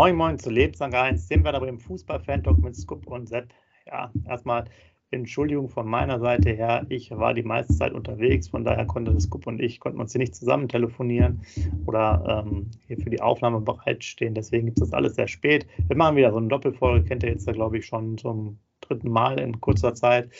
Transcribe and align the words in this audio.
Moin 0.00 0.16
Moin 0.16 0.38
zu 0.38 0.48
Lebenslang 0.48 0.94
1, 0.94 1.28
sind 1.28 1.44
wir 1.44 1.52
aber 1.52 1.68
im 1.68 1.78
Fußball-Fan-Talk 1.78 2.56
mit 2.56 2.74
Scoop 2.74 3.06
und 3.06 3.28
Sepp. 3.28 3.52
Ja, 3.86 4.10
erstmal 4.26 4.64
Entschuldigung 5.10 5.68
von 5.68 5.86
meiner 5.86 6.18
Seite 6.18 6.52
her. 6.52 6.86
Ich 6.88 7.10
war 7.10 7.34
die 7.34 7.42
meiste 7.42 7.74
Zeit 7.74 7.92
unterwegs, 7.92 8.48
von 8.48 8.64
daher 8.64 8.86
konnte 8.86 9.20
Scoop 9.20 9.46
und 9.46 9.60
ich 9.60 9.78
konnten 9.78 10.00
uns 10.00 10.12
hier 10.12 10.20
nicht 10.20 10.34
zusammen 10.34 10.68
telefonieren 10.68 11.42
oder 11.84 12.46
ähm, 12.46 12.70
hier 12.86 12.96
für 12.96 13.10
die 13.10 13.20
Aufnahme 13.20 13.60
bereitstehen. 13.60 14.32
Deswegen 14.32 14.64
gibt 14.64 14.80
es 14.80 14.88
das 14.88 14.94
alles 14.94 15.16
sehr 15.16 15.28
spät. 15.28 15.66
Wir 15.86 15.96
machen 15.98 16.16
wieder 16.16 16.30
so 16.30 16.38
eine 16.38 16.48
Doppelfolge, 16.48 17.06
kennt 17.06 17.22
ihr 17.22 17.32
jetzt 17.32 17.46
da, 17.46 17.52
glaube 17.52 17.76
ich, 17.76 17.84
schon 17.84 18.16
zum 18.16 18.58
dritten 18.80 19.10
Mal 19.10 19.38
in 19.38 19.60
kurzer 19.60 19.92
Zeit 19.92 20.30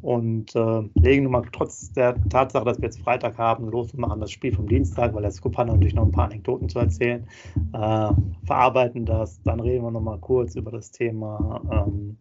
und 0.00 0.54
äh, 0.56 0.82
legen 0.94 1.24
nun 1.24 1.32
mal 1.32 1.44
trotz 1.52 1.92
der 1.92 2.16
Tatsache, 2.28 2.64
dass 2.64 2.78
wir 2.78 2.86
jetzt 2.86 3.00
Freitag 3.00 3.38
haben, 3.38 3.68
los 3.68 3.92
und 3.92 4.00
machen 4.00 4.20
das 4.20 4.30
Spiel 4.30 4.52
vom 4.52 4.66
Dienstag, 4.66 5.14
weil 5.14 5.22
der 5.22 5.30
Scoop 5.30 5.56
hat 5.56 5.68
natürlich 5.68 5.94
noch 5.94 6.04
ein 6.04 6.12
paar 6.12 6.26
Anekdoten 6.26 6.68
zu 6.68 6.78
erzählen, 6.78 7.26
äh, 7.72 8.10
verarbeiten 8.44 9.04
das, 9.04 9.40
dann 9.42 9.60
reden 9.60 9.84
wir 9.84 9.90
noch 9.90 10.00
mal 10.00 10.18
kurz 10.18 10.54
über 10.56 10.70
das 10.70 10.90
Thema 10.90 11.60
ähm, 11.70 12.16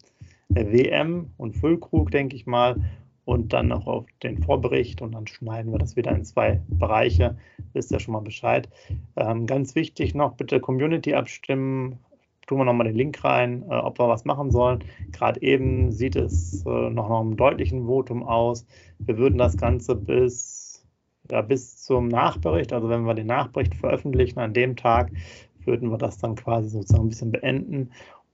WM 0.49 1.31
und 1.37 1.55
Füllkrug, 1.55 2.11
denke 2.11 2.35
ich 2.35 2.45
mal, 2.45 2.75
und 3.25 3.53
dann 3.53 3.67
noch 3.69 3.87
auf 3.87 4.05
den 4.23 4.41
Vorbericht 4.43 5.01
und 5.01 5.13
dann 5.13 5.27
schneiden 5.27 5.71
wir 5.71 5.79
das 5.79 5.95
wieder 5.95 6.11
in 6.11 6.25
zwei 6.25 6.61
Bereiche. 6.67 7.37
Wisst 7.73 7.91
ihr 7.91 7.99
schon 7.99 8.13
mal 8.13 8.21
Bescheid. 8.21 8.67
Ähm, 9.15 9.45
ganz 9.45 9.75
wichtig 9.75 10.15
noch, 10.15 10.33
bitte 10.33 10.59
Community 10.59 11.13
abstimmen 11.13 11.99
tun 12.47 12.59
wir 12.59 12.65
nochmal 12.65 12.87
den 12.87 12.95
Link 12.95 13.23
rein, 13.23 13.63
äh, 13.69 13.75
ob 13.75 13.99
wir 13.99 14.07
was 14.07 14.25
machen 14.25 14.51
sollen. 14.51 14.83
Gerade 15.11 15.41
eben 15.41 15.91
sieht 15.91 16.15
es 16.15 16.65
äh, 16.65 16.89
noch 16.89 17.09
nach 17.09 17.19
einem 17.19 17.37
deutlichen 17.37 17.85
Votum 17.85 18.23
aus. 18.23 18.65
Wir 18.99 19.17
würden 19.17 19.37
das 19.37 19.57
Ganze 19.57 19.95
bis, 19.95 20.85
ja, 21.29 21.41
bis 21.41 21.77
zum 21.77 22.07
Nachbericht, 22.07 22.73
also 22.73 22.89
wenn 22.89 23.05
wir 23.05 23.13
den 23.13 23.27
Nachbericht 23.27 23.75
veröffentlichen 23.75 24.39
an 24.39 24.53
dem 24.53 24.75
Tag, 24.75 25.11
würden 25.65 25.91
wir 25.91 25.97
das 25.97 26.17
dann 26.17 26.35
quasi 26.35 26.69
sozusagen 26.69 27.05
ein 27.05 27.09
bisschen 27.09 27.31
beenden 27.31 27.91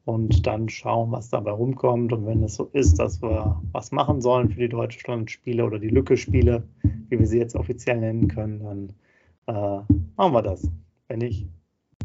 und 0.08 0.48
dann 0.48 0.70
schauen, 0.70 1.12
was 1.12 1.30
dabei 1.30 1.52
rumkommt. 1.52 2.14
Und 2.14 2.26
wenn 2.26 2.42
es 2.42 2.56
so 2.56 2.70
ist, 2.72 2.98
dass 2.98 3.22
wir 3.22 3.62
was 3.74 3.92
machen 3.92 4.22
sollen 4.22 4.50
für 4.50 4.62
die 4.62 4.70
Deutschland-Spiele 4.70 5.66
oder 5.66 5.80
die 5.80 5.90
Lücke-Spiele, 5.90 6.64
wie 7.10 7.20
wir 7.20 7.28
sie 7.28 7.40
jetzt 7.40 7.56
offiziell 7.56 8.00
nennen 8.00 8.30
können, 8.30 8.60
dann 8.64 9.54
äh, 9.54 9.94
machen 10.16 10.34
wir 10.34 10.42
das. 10.42 10.72
Wenn 11.10 11.20
nicht, 11.20 11.48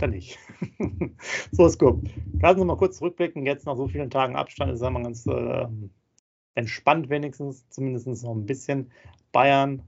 dann 0.03 0.11
nicht. 0.11 0.39
so 1.53 1.67
ist 1.67 1.79
gut. 1.79 2.09
Lassen 2.41 2.59
Sie 2.59 2.65
mal 2.65 2.77
kurz 2.77 2.99
zurückblicken. 2.99 3.47
Jetzt 3.47 3.67
nach 3.67 3.77
so 3.77 3.89
vielen 3.89 4.11
Tagen 4.11 4.37
Abstand 4.37 4.73
ist 4.73 4.81
es 4.81 4.91
mal 4.91 5.03
ganz 5.03 5.27
äh, 5.27 5.67
entspannt, 6.55 7.09
wenigstens, 7.09 7.69
zumindest 7.71 8.07
noch 8.07 8.35
ein 8.35 8.47
bisschen. 8.47 8.91
Bayern 9.33 9.83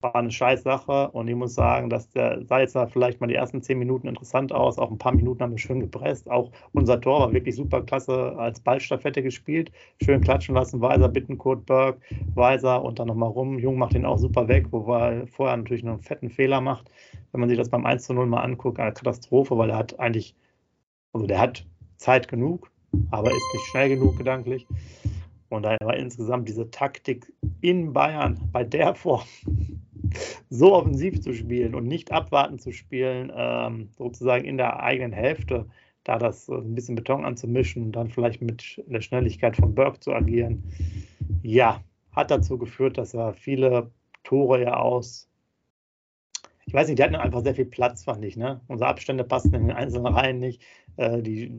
war 0.00 0.14
eine 0.14 0.30
scheiß 0.30 0.62
Sache 0.62 1.10
und 1.10 1.28
ich 1.28 1.34
muss 1.34 1.54
sagen, 1.54 1.90
dass 1.90 2.08
der 2.10 2.44
sah 2.46 2.60
jetzt 2.60 2.76
vielleicht 2.90 3.20
mal 3.20 3.26
die 3.26 3.34
ersten 3.34 3.62
zehn 3.62 3.78
Minuten 3.78 4.08
interessant 4.08 4.52
aus. 4.52 4.78
Auch 4.78 4.90
ein 4.90 4.98
paar 4.98 5.14
Minuten 5.14 5.42
haben 5.42 5.52
wir 5.52 5.58
schön 5.58 5.80
gepresst. 5.80 6.30
Auch 6.30 6.50
unser 6.72 7.00
Tor 7.00 7.20
war 7.20 7.32
wirklich 7.32 7.56
super 7.56 7.82
klasse 7.82 8.34
als 8.38 8.60
Ballstaffette 8.60 9.22
gespielt. 9.22 9.70
Schön 10.02 10.22
klatschen 10.22 10.54
lassen. 10.54 10.80
Weiser, 10.80 11.08
Bittenkurt, 11.08 11.66
Berg, 11.66 12.00
Weiser 12.34 12.82
und 12.82 12.98
dann 12.98 13.08
nochmal 13.08 13.28
rum. 13.28 13.58
Jung 13.58 13.76
macht 13.76 13.94
den 13.94 14.06
auch 14.06 14.18
super 14.18 14.48
weg, 14.48 14.66
wobei 14.70 15.16
er 15.16 15.26
vorher 15.26 15.56
natürlich 15.56 15.84
einen 15.84 16.00
fetten 16.00 16.30
Fehler 16.30 16.60
macht. 16.60 16.90
Wenn 17.32 17.40
man 17.40 17.48
sich 17.48 17.58
das 17.58 17.68
beim 17.68 17.84
1 17.84 18.04
zu 18.04 18.14
0 18.14 18.26
mal 18.26 18.40
anguckt, 18.40 18.80
eine 18.80 18.92
Katastrophe, 18.92 19.56
weil 19.58 19.70
er 19.70 19.76
hat 19.76 20.00
eigentlich, 20.00 20.34
also 21.12 21.26
der 21.26 21.40
hat 21.40 21.66
Zeit 21.96 22.26
genug, 22.26 22.70
aber 23.10 23.28
ist 23.28 23.52
nicht 23.52 23.66
schnell 23.70 23.90
genug 23.90 24.16
gedanklich. 24.16 24.66
Und 25.50 25.64
daher 25.64 25.78
war 25.82 25.96
insgesamt 25.96 26.48
diese 26.48 26.70
Taktik 26.70 27.30
in 27.60 27.92
Bayern 27.92 28.40
bei 28.52 28.64
der 28.64 28.94
Form 28.94 29.22
so 30.48 30.74
offensiv 30.74 31.20
zu 31.20 31.32
spielen 31.32 31.74
und 31.74 31.86
nicht 31.86 32.12
abwarten 32.12 32.58
zu 32.58 32.72
spielen, 32.72 33.32
ähm, 33.34 33.88
sozusagen 33.96 34.44
in 34.44 34.56
der 34.56 34.82
eigenen 34.82 35.12
Hälfte, 35.12 35.66
da 36.04 36.18
das 36.18 36.48
äh, 36.48 36.54
ein 36.54 36.74
bisschen 36.74 36.94
Beton 36.94 37.24
anzumischen 37.24 37.84
und 37.84 37.92
dann 37.92 38.10
vielleicht 38.10 38.42
mit 38.42 38.82
der 38.86 39.00
Schnelligkeit 39.00 39.56
von 39.56 39.74
Burke 39.74 40.00
zu 40.00 40.12
agieren, 40.12 40.64
ja, 41.42 41.82
hat 42.12 42.30
dazu 42.30 42.58
geführt, 42.58 42.98
dass 42.98 43.14
er 43.14 43.34
viele 43.34 43.90
Tore 44.24 44.62
ja 44.62 44.76
aus, 44.76 45.30
ich 46.70 46.74
weiß 46.74 46.86
nicht, 46.86 47.00
die 47.00 47.02
hatten 47.02 47.16
einfach 47.16 47.42
sehr 47.42 47.56
viel 47.56 47.64
Platz, 47.64 48.04
fand 48.04 48.24
ich. 48.24 48.36
Ne? 48.36 48.60
Unsere 48.68 48.90
Abstände 48.90 49.24
passten 49.24 49.54
in 49.54 49.66
den 49.66 49.76
einzelnen 49.76 50.06
Reihen 50.06 50.38
nicht. 50.38 50.62
Äh, 50.96 51.20
die 51.20 51.52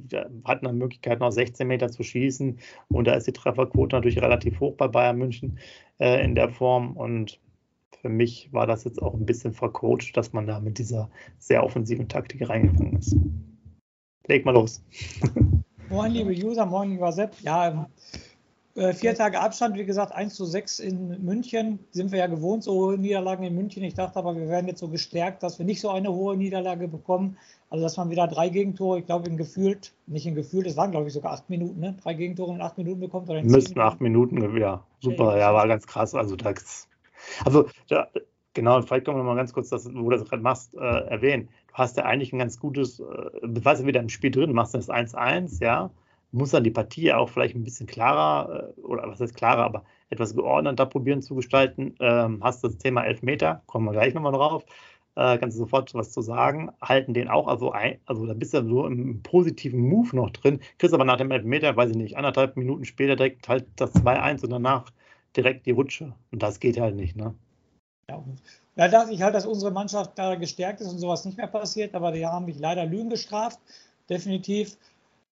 hatten 0.46 0.66
eine 0.66 0.78
Möglichkeit, 0.78 1.20
noch 1.20 1.32
16 1.32 1.68
Meter 1.68 1.90
zu 1.90 2.04
schießen. 2.04 2.58
Und 2.88 3.08
da 3.08 3.16
ist 3.16 3.28
die 3.28 3.34
Trefferquote 3.34 3.96
natürlich 3.96 4.22
relativ 4.22 4.62
hoch 4.62 4.76
bei 4.78 4.88
Bayern 4.88 5.18
München 5.18 5.60
äh, 6.00 6.24
in 6.24 6.34
der 6.36 6.48
Form. 6.48 6.96
Und 6.96 7.42
für 8.02 8.10
mich 8.10 8.52
war 8.52 8.66
das 8.66 8.84
jetzt 8.84 9.02
auch 9.02 9.14
ein 9.14 9.26
bisschen 9.26 9.54
vercoacht, 9.54 10.18
dass 10.18 10.34
man 10.34 10.48
da 10.48 10.60
mit 10.60 10.80
dieser 10.80 11.10
sehr 11.38 11.64
offensiven 11.64 12.08
Taktik 12.08 12.50
reingegangen 12.50 12.98
ist. 12.98 13.16
Leg 14.28 14.46
mal 14.46 14.54
los. 14.54 14.84
Moin, 15.90 16.12
liebe 16.12 16.32
User, 16.32 16.66
moin, 16.66 16.92
lieber 16.92 17.12
Sepp. 17.12 17.36
Ja, 17.42 17.90
äh, 18.76 18.94
vier 18.94 19.14
Tage 19.14 19.42
Abstand, 19.42 19.78
wie 19.78 19.84
gesagt, 19.84 20.14
1 20.14 20.34
zu 20.34 20.46
6 20.46 20.80
in 20.80 21.26
München. 21.26 21.80
Sind 21.92 22.14
wir 22.14 22.20
ja 22.20 22.28
gewohnt, 22.28 22.64
so 22.64 22.74
hohe 22.74 22.98
Niederlagen 22.98 23.44
in 23.44 23.54
München. 23.54 23.84
Ich 23.84 23.96
dachte 23.96 24.18
aber, 24.18 24.38
wir 24.38 24.48
werden 24.48 24.68
jetzt 24.68 24.80
so 24.80 24.88
gestärkt, 24.88 25.44
dass 25.44 25.60
wir 25.60 25.66
nicht 25.66 25.82
so 25.82 25.90
eine 25.90 26.14
hohe 26.14 26.38
Niederlage 26.38 26.88
bekommen. 26.88 27.38
Also, 27.70 27.84
dass 27.84 27.98
man 27.98 28.10
wieder 28.10 28.28
drei 28.28 28.48
Gegentore, 28.48 29.00
ich 29.00 29.06
glaube, 29.06 29.30
in 29.30 29.36
gefühlt, 29.36 29.94
nicht 30.08 30.26
in 30.26 30.36
gefühlt, 30.36 30.66
es 30.66 30.78
waren, 30.78 30.92
glaube 30.92 31.08
ich, 31.08 31.14
sogar 31.14 31.34
acht 31.34 31.50
Minuten, 31.50 31.82
ne? 31.82 31.98
Drei 32.02 32.14
Gegentore 32.14 32.56
in 32.56 32.62
acht 32.62 32.78
Minuten 32.78 33.02
bekommt. 33.02 33.30
Oder 33.30 33.44
Müssten 33.44 33.80
acht 33.82 34.00
Minuten, 34.00 34.58
ja, 34.58 34.86
super, 35.02 35.38
ja, 35.38 35.54
war 35.54 35.68
ganz 35.68 35.86
krass. 35.86 36.16
Also, 36.16 36.38
das 36.38 36.88
also, 37.46 37.68
ja, 37.88 38.08
genau, 38.54 38.82
vielleicht 38.82 39.06
können 39.06 39.18
wir 39.18 39.24
noch 39.24 39.32
mal 39.32 39.36
ganz 39.36 39.54
kurz, 39.54 39.70
das, 39.70 39.86
wo 39.94 40.10
du 40.10 40.18
das 40.18 40.28
gerade 40.28 40.44
machst, 40.44 40.74
äh, 40.76 40.80
erwähnen. 40.80 41.50
Du 41.68 41.74
hast 41.76 41.98
ja 41.98 42.06
eigentlich 42.06 42.34
ein 42.34 42.40
ganz 42.40 42.60
gutes, 42.60 43.00
äh, 43.00 43.04
du 43.44 43.66
warst 43.66 43.82
ja 43.82 43.88
wieder 43.88 44.00
im 44.02 44.10
Spiel 44.10 44.32
drin, 44.32 44.54
machst 44.54 44.74
das 44.74 44.90
1-1, 44.90 45.64
ja, 45.64 45.92
muss 46.32 46.52
dann 46.52 46.64
die 46.64 46.72
Partie 46.72 47.12
auch 47.14 47.30
vielleicht 47.30 47.56
ein 47.56 47.64
bisschen 47.64 47.88
klarer, 47.88 48.74
äh, 48.78 48.82
oder 48.82 49.08
was 49.08 49.20
heißt 49.20 49.36
klarer, 49.36 49.64
aber 49.64 49.84
etwas 50.10 50.36
geordneter 50.36 50.86
probieren 50.86 51.22
zu 51.22 51.36
gestalten. 51.36 51.96
Ähm, 52.00 52.40
hast 52.44 52.64
das 52.64 52.78
Thema 52.78 53.04
Elfmeter, 53.04 53.62
kommen 53.66 53.86
wir 53.86 53.94
gleich 53.94 54.14
nochmal 54.14 54.34
drauf. 54.34 54.66
Äh, 55.16 55.38
kannst 55.38 55.58
du 55.58 55.64
sofort 55.64 55.94
was 55.94 56.12
zu 56.12 56.22
sagen, 56.22 56.72
halten 56.82 57.14
den 57.14 57.28
auch, 57.28 57.48
also, 57.48 57.72
ein, 57.72 58.00
also 58.06 58.26
da 58.26 58.34
bist 58.34 58.54
du 58.54 58.64
so 58.64 58.86
im 58.88 59.22
positiven 59.24 59.80
Move 59.82 60.16
noch 60.16 60.30
drin, 60.30 60.62
kriegst 60.78 60.94
aber 60.94 61.04
nach 61.04 61.18
dem 61.18 61.32
Elfmeter, 61.32 61.76
weiß 61.76 61.92
ich 61.92 61.98
nicht, 61.98 62.16
anderthalb 62.18 62.56
Minuten 62.56 62.86
später 62.86 63.18
direkt 63.18 63.50
halt 63.50 63.66
das 63.76 63.94
2-1 63.94 64.44
und 64.44 64.52
danach 64.52 64.86
direkt 65.36 65.66
die 65.66 65.72
Rutsche. 65.72 66.14
Und 66.32 66.44
das 66.44 66.60
geht 66.60 66.80
halt 66.80 66.96
nicht, 66.96 67.16
ne? 67.16 67.34
Ja, 68.10 68.24
da 68.76 68.88
dachte 68.88 69.14
ich 69.14 69.22
halt, 69.22 69.36
dass 69.36 69.46
unsere 69.46 69.72
Mannschaft 69.72 70.18
da 70.18 70.36
gestärkt 70.36 70.82
ist 70.82 70.88
und 70.88 71.00
sowas 71.00 71.26
nicht 71.26 71.38
mehr 71.38 71.48
passiert, 71.48 71.96
aber 71.96 72.12
die 72.12 72.26
haben 72.26 72.46
mich 72.46 72.60
leider 72.60 72.86
Lügen 72.86 73.10
gestraft, 73.10 73.60
definitiv. 74.10 74.78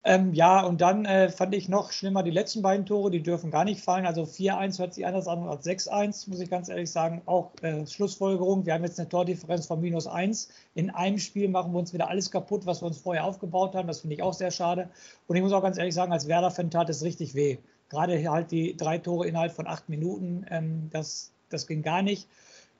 Ähm, 0.03 0.33
ja, 0.33 0.61
und 0.61 0.79
dann 0.79 1.03
äh, 1.03 1.29
fand 1.29 1.53
ich 1.53 1.67
noch 1.67 1.91
schlimmer 1.91 2.23
die 2.23 2.31
letzten 2.31 2.61
beiden 2.61 2.85
Tore, 2.85 3.11
die 3.11 3.21
dürfen 3.21 3.51
gar 3.51 3.65
nicht 3.65 3.81
fallen. 3.81 4.05
Also 4.05 4.23
4-1 4.23 4.79
hört 4.79 4.93
sich 4.93 5.05
anders 5.05 5.27
an 5.27 5.43
als 5.47 5.65
6-1, 5.65 6.29
muss 6.29 6.39
ich 6.39 6.49
ganz 6.49 6.69
ehrlich 6.69 6.89
sagen. 6.89 7.21
Auch 7.25 7.51
äh, 7.61 7.85
Schlussfolgerung, 7.85 8.65
wir 8.65 8.73
haben 8.73 8.85
jetzt 8.85 8.99
eine 8.99 9.09
Tordifferenz 9.09 9.65
von 9.67 9.81
minus 9.81 10.07
1. 10.07 10.49
In 10.75 10.91
einem 10.91 11.17
Spiel 11.19 11.49
machen 11.49 11.73
wir 11.73 11.79
uns 11.79 11.93
wieder 11.93 12.09
alles 12.09 12.31
kaputt, 12.31 12.65
was 12.65 12.81
wir 12.81 12.87
uns 12.87 12.99
vorher 12.99 13.25
aufgebaut 13.25 13.75
haben. 13.75 13.87
Das 13.87 13.99
finde 13.99 14.15
ich 14.15 14.23
auch 14.23 14.33
sehr 14.33 14.51
schade. 14.51 14.89
Und 15.27 15.35
ich 15.35 15.41
muss 15.41 15.51
auch 15.51 15.63
ganz 15.63 15.77
ehrlich 15.77 15.95
sagen, 15.95 16.13
als 16.13 16.27
Werder-Fan 16.27 16.71
tat 16.71 16.89
es 16.89 17.03
richtig 17.03 17.35
weh. 17.35 17.57
Gerade 17.89 18.29
halt 18.29 18.51
die 18.51 18.75
drei 18.75 18.97
Tore 18.97 19.27
innerhalb 19.27 19.53
von 19.53 19.67
acht 19.67 19.89
Minuten, 19.89 20.45
ähm, 20.49 20.89
das, 20.91 21.31
das 21.49 21.67
ging 21.67 21.81
gar 21.81 22.01
nicht. 22.01 22.27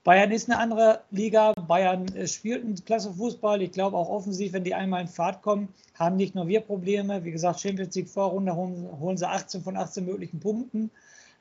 Bayern 0.03 0.31
ist 0.31 0.49
eine 0.49 0.59
andere 0.59 1.01
Liga. 1.11 1.53
Bayern 1.53 2.07
äh, 2.15 2.27
spielt 2.27 2.63
einen 2.63 2.75
klasse 2.85 3.13
Fußball. 3.13 3.61
Ich 3.61 3.71
glaube 3.71 3.97
auch 3.97 4.09
offensiv, 4.09 4.53
wenn 4.53 4.63
die 4.63 4.73
einmal 4.73 5.01
in 5.01 5.07
Fahrt 5.07 5.41
kommen, 5.41 5.67
haben 5.95 6.15
nicht 6.15 6.33
nur 6.33 6.47
wir 6.47 6.61
Probleme. 6.61 7.25
Wie 7.25 7.31
gesagt, 7.31 7.59
Champions 7.59 7.93
League 7.95 8.07
Vorrunde 8.07 8.55
holen, 8.55 8.87
holen 8.99 9.17
sie 9.17 9.27
18 9.27 9.63
von 9.63 9.75
18 9.75 10.05
möglichen 10.05 10.39
Punkten. 10.39 10.91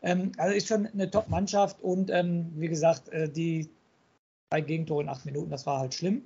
Ähm, 0.02 0.32
also 0.36 0.54
ist 0.54 0.68
schon 0.68 0.86
eine 0.86 1.10
Top-Mannschaft 1.10 1.80
und 1.80 2.10
ähm, 2.10 2.52
wie 2.56 2.68
gesagt, 2.68 3.08
äh, 3.10 3.28
die 3.28 3.68
drei 4.50 4.60
Gegentore 4.62 5.02
in 5.02 5.08
acht 5.08 5.24
Minuten, 5.24 5.50
das 5.50 5.66
war 5.66 5.80
halt 5.80 5.94
schlimm. 5.94 6.22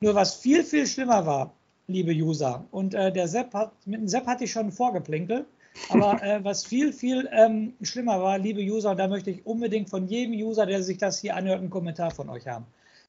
Nur 0.00 0.14
was 0.14 0.34
viel, 0.34 0.64
viel 0.64 0.86
schlimmer 0.86 1.26
war, 1.26 1.52
liebe 1.86 2.12
User, 2.12 2.64
und 2.70 2.94
äh, 2.94 3.12
der 3.12 3.28
Sepp 3.28 3.54
hat, 3.54 3.72
mit 3.86 4.00
dem 4.00 4.08
Sepp 4.08 4.26
hatte 4.26 4.44
ich 4.44 4.52
schon 4.52 4.72
vorgeplänkelt, 4.72 5.46
aber 5.88 6.22
äh, 6.22 6.44
was 6.44 6.64
viel, 6.64 6.92
viel 6.92 7.28
ähm, 7.32 7.74
schlimmer 7.82 8.22
war, 8.22 8.38
liebe 8.38 8.60
User, 8.60 8.94
da 8.94 9.08
möchte 9.08 9.30
ich 9.30 9.46
unbedingt 9.46 9.90
von 9.90 10.06
jedem 10.06 10.34
User, 10.34 10.66
der 10.66 10.82
sich 10.82 10.98
das 10.98 11.18
hier 11.18 11.36
anhört, 11.36 11.60
einen 11.60 11.70
Kommentar 11.70 12.10
von 12.10 12.28
euch 12.28 12.46
haben. 12.46 12.66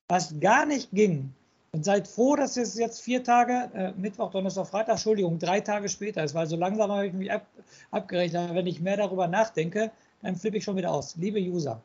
Was 0.08 0.40
gar 0.40 0.66
nicht 0.66 0.92
ging, 0.92 1.34
und 1.74 1.84
seid 1.84 2.08
froh, 2.08 2.36
dass 2.36 2.56
es 2.56 2.78
jetzt 2.78 3.02
vier 3.02 3.24
Tage, 3.24 3.70
äh, 3.74 3.92
Mittwoch, 4.00 4.30
Donnerstag, 4.30 4.68
Freitag, 4.68 4.94
Entschuldigung, 4.94 5.40
drei 5.40 5.60
Tage 5.60 5.90
später 5.90 6.24
ist, 6.24 6.36
weil 6.36 6.46
so 6.46 6.56
langsam 6.56 6.92
habe 6.92 7.08
ich 7.08 7.14
mich 7.14 7.32
ab, 7.32 7.48
abgerechnet. 7.90 8.54
Wenn 8.54 8.68
ich 8.68 8.80
mehr 8.80 8.98
darüber 8.98 9.28
nachdenke, 9.28 9.92
dann 10.22 10.36
flippe 10.36 10.58
ich 10.58 10.64
schon 10.64 10.78
wieder 10.78 10.92
aus. 10.92 11.16
Liebe 11.16 11.40
User, 11.40 11.82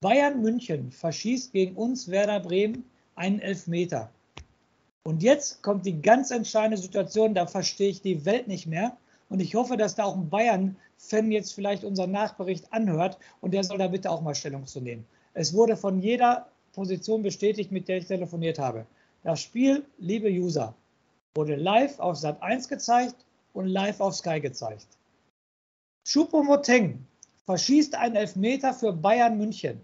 Bayern 0.00 0.40
München 0.40 0.90
verschießt 0.90 1.52
gegen 1.52 1.76
uns 1.76 2.10
Werder 2.10 2.40
Bremen 2.40 2.84
einen 3.14 3.40
Elfmeter. 3.40 4.10
Und 5.04 5.22
jetzt 5.22 5.62
kommt 5.62 5.84
die 5.84 6.00
ganz 6.00 6.30
entscheidende 6.30 6.78
Situation, 6.78 7.34
da 7.34 7.46
verstehe 7.46 7.90
ich 7.90 8.00
die 8.00 8.24
Welt 8.24 8.48
nicht 8.48 8.66
mehr. 8.66 8.96
Und 9.32 9.40
ich 9.40 9.54
hoffe, 9.54 9.78
dass 9.78 9.94
da 9.94 10.04
auch 10.04 10.14
ein 10.14 10.28
Bayern-Fan 10.28 11.32
jetzt 11.32 11.54
vielleicht 11.54 11.84
unseren 11.84 12.10
Nachbericht 12.10 12.70
anhört 12.70 13.16
und 13.40 13.54
der 13.54 13.64
soll 13.64 13.78
da 13.78 13.88
bitte 13.88 14.10
auch 14.10 14.20
mal 14.20 14.34
Stellung 14.34 14.66
zu 14.66 14.78
nehmen. 14.82 15.06
Es 15.32 15.54
wurde 15.54 15.74
von 15.74 16.02
jeder 16.02 16.48
Position 16.74 17.22
bestätigt, 17.22 17.72
mit 17.72 17.88
der 17.88 17.96
ich 17.96 18.06
telefoniert 18.06 18.58
habe. 18.58 18.84
Das 19.22 19.40
Spiel, 19.40 19.86
liebe 19.96 20.28
User, 20.28 20.74
wurde 21.34 21.56
live 21.56 21.98
auf 21.98 22.18
Sat 22.18 22.42
1 22.42 22.68
gezeigt 22.68 23.24
und 23.54 23.68
live 23.68 24.00
auf 24.00 24.14
Sky 24.14 24.38
gezeigt. 24.38 24.86
Choupo-Moteng 26.06 26.98
verschießt 27.46 27.94
einen 27.94 28.16
Elfmeter 28.16 28.74
für 28.74 28.92
Bayern 28.92 29.38
München. 29.38 29.80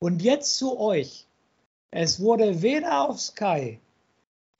Und 0.00 0.22
jetzt 0.22 0.56
zu 0.56 0.80
euch. 0.80 1.26
Es 1.90 2.18
wurde 2.18 2.62
weder 2.62 3.10
auf 3.10 3.20
Sky 3.20 3.78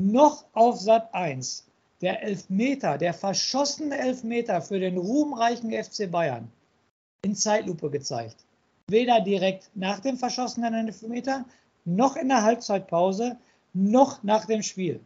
noch 0.03 0.45
auf 0.53 0.79
Sat 0.79 1.15
1 1.15 1.68
der 2.01 2.23
Elfmeter, 2.23 2.99
der 2.99 3.15
verschossene 3.15 3.99
Elfmeter 3.99 4.63
für 4.63 4.79
den 4.79 4.97
ruhmreichen 4.97 5.73
FC 5.73 6.11
Bayern 6.11 6.51
in 7.23 7.35
Zeitlupe 7.35 7.91
gezeigt 7.91 8.45
weder 8.89 9.21
direkt 9.21 9.71
nach 9.75 10.01
dem 10.01 10.17
verschossenen 10.17 10.75
Elfmeter, 10.75 11.45
noch 11.85 12.17
in 12.17 12.29
der 12.29 12.43
Halbzeitpause, 12.43 13.37
noch 13.75 14.23
nach 14.23 14.47
dem 14.47 14.63
Spiel. 14.63 15.01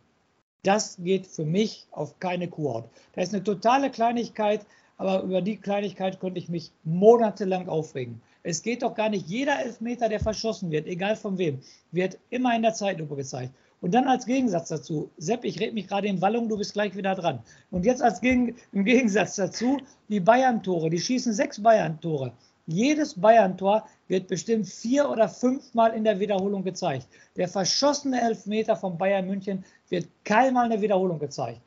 Das 0.62 0.96
geht 0.98 1.26
für 1.26 1.44
mich 1.44 1.86
auf 1.90 2.18
keine 2.20 2.48
Kuhhaut. 2.48 2.88
Das 3.14 3.28
ist 3.28 3.34
eine 3.34 3.42
totale 3.42 3.90
Kleinigkeit, 3.90 4.64
aber 4.96 5.22
über 5.22 5.42
die 5.42 5.56
Kleinigkeit 5.56 6.20
könnte 6.20 6.38
ich 6.38 6.48
mich 6.48 6.70
monatelang 6.84 7.68
aufregen. 7.68 8.22
Es 8.44 8.62
geht 8.62 8.82
doch 8.82 8.94
gar 8.94 9.08
nicht, 9.08 9.26
jeder 9.26 9.60
Elfmeter, 9.60 10.08
der 10.08 10.20
verschossen 10.20 10.70
wird, 10.70 10.86
egal 10.86 11.16
von 11.16 11.38
wem, 11.38 11.60
wird 11.90 12.18
immer 12.30 12.54
in 12.54 12.62
der 12.62 12.74
Zeitlupe 12.74 13.16
gezeigt. 13.16 13.52
Und 13.82 13.92
dann 13.92 14.06
als 14.06 14.26
Gegensatz 14.26 14.68
dazu, 14.68 15.10
Sepp, 15.18 15.44
ich 15.44 15.58
rede 15.58 15.74
mich 15.74 15.88
gerade 15.88 16.06
in 16.06 16.22
Wallung, 16.22 16.48
du 16.48 16.56
bist 16.56 16.72
gleich 16.72 16.96
wieder 16.96 17.16
dran. 17.16 17.40
Und 17.72 17.84
jetzt 17.84 18.00
als 18.00 18.20
Gegen, 18.20 18.54
im 18.72 18.84
Gegensatz 18.84 19.34
dazu 19.34 19.76
die 20.08 20.20
Bayern-Tore, 20.20 20.88
die 20.88 21.00
schießen 21.00 21.32
sechs 21.32 21.60
Bayern-Tore. 21.60 22.32
Jedes 22.66 23.20
Bayern-Tor 23.20 23.84
wird 24.06 24.28
bestimmt 24.28 24.68
vier 24.68 25.10
oder 25.10 25.28
fünfmal 25.28 25.94
in 25.94 26.04
der 26.04 26.20
Wiederholung 26.20 26.62
gezeigt. 26.62 27.08
Der 27.36 27.48
verschossene 27.48 28.20
Elfmeter 28.20 28.76
von 28.76 28.96
Bayern 28.96 29.26
München 29.26 29.64
wird 29.88 30.06
keinmal 30.24 30.66
in 30.66 30.70
der 30.70 30.80
Wiederholung 30.80 31.18
gezeigt. 31.18 31.60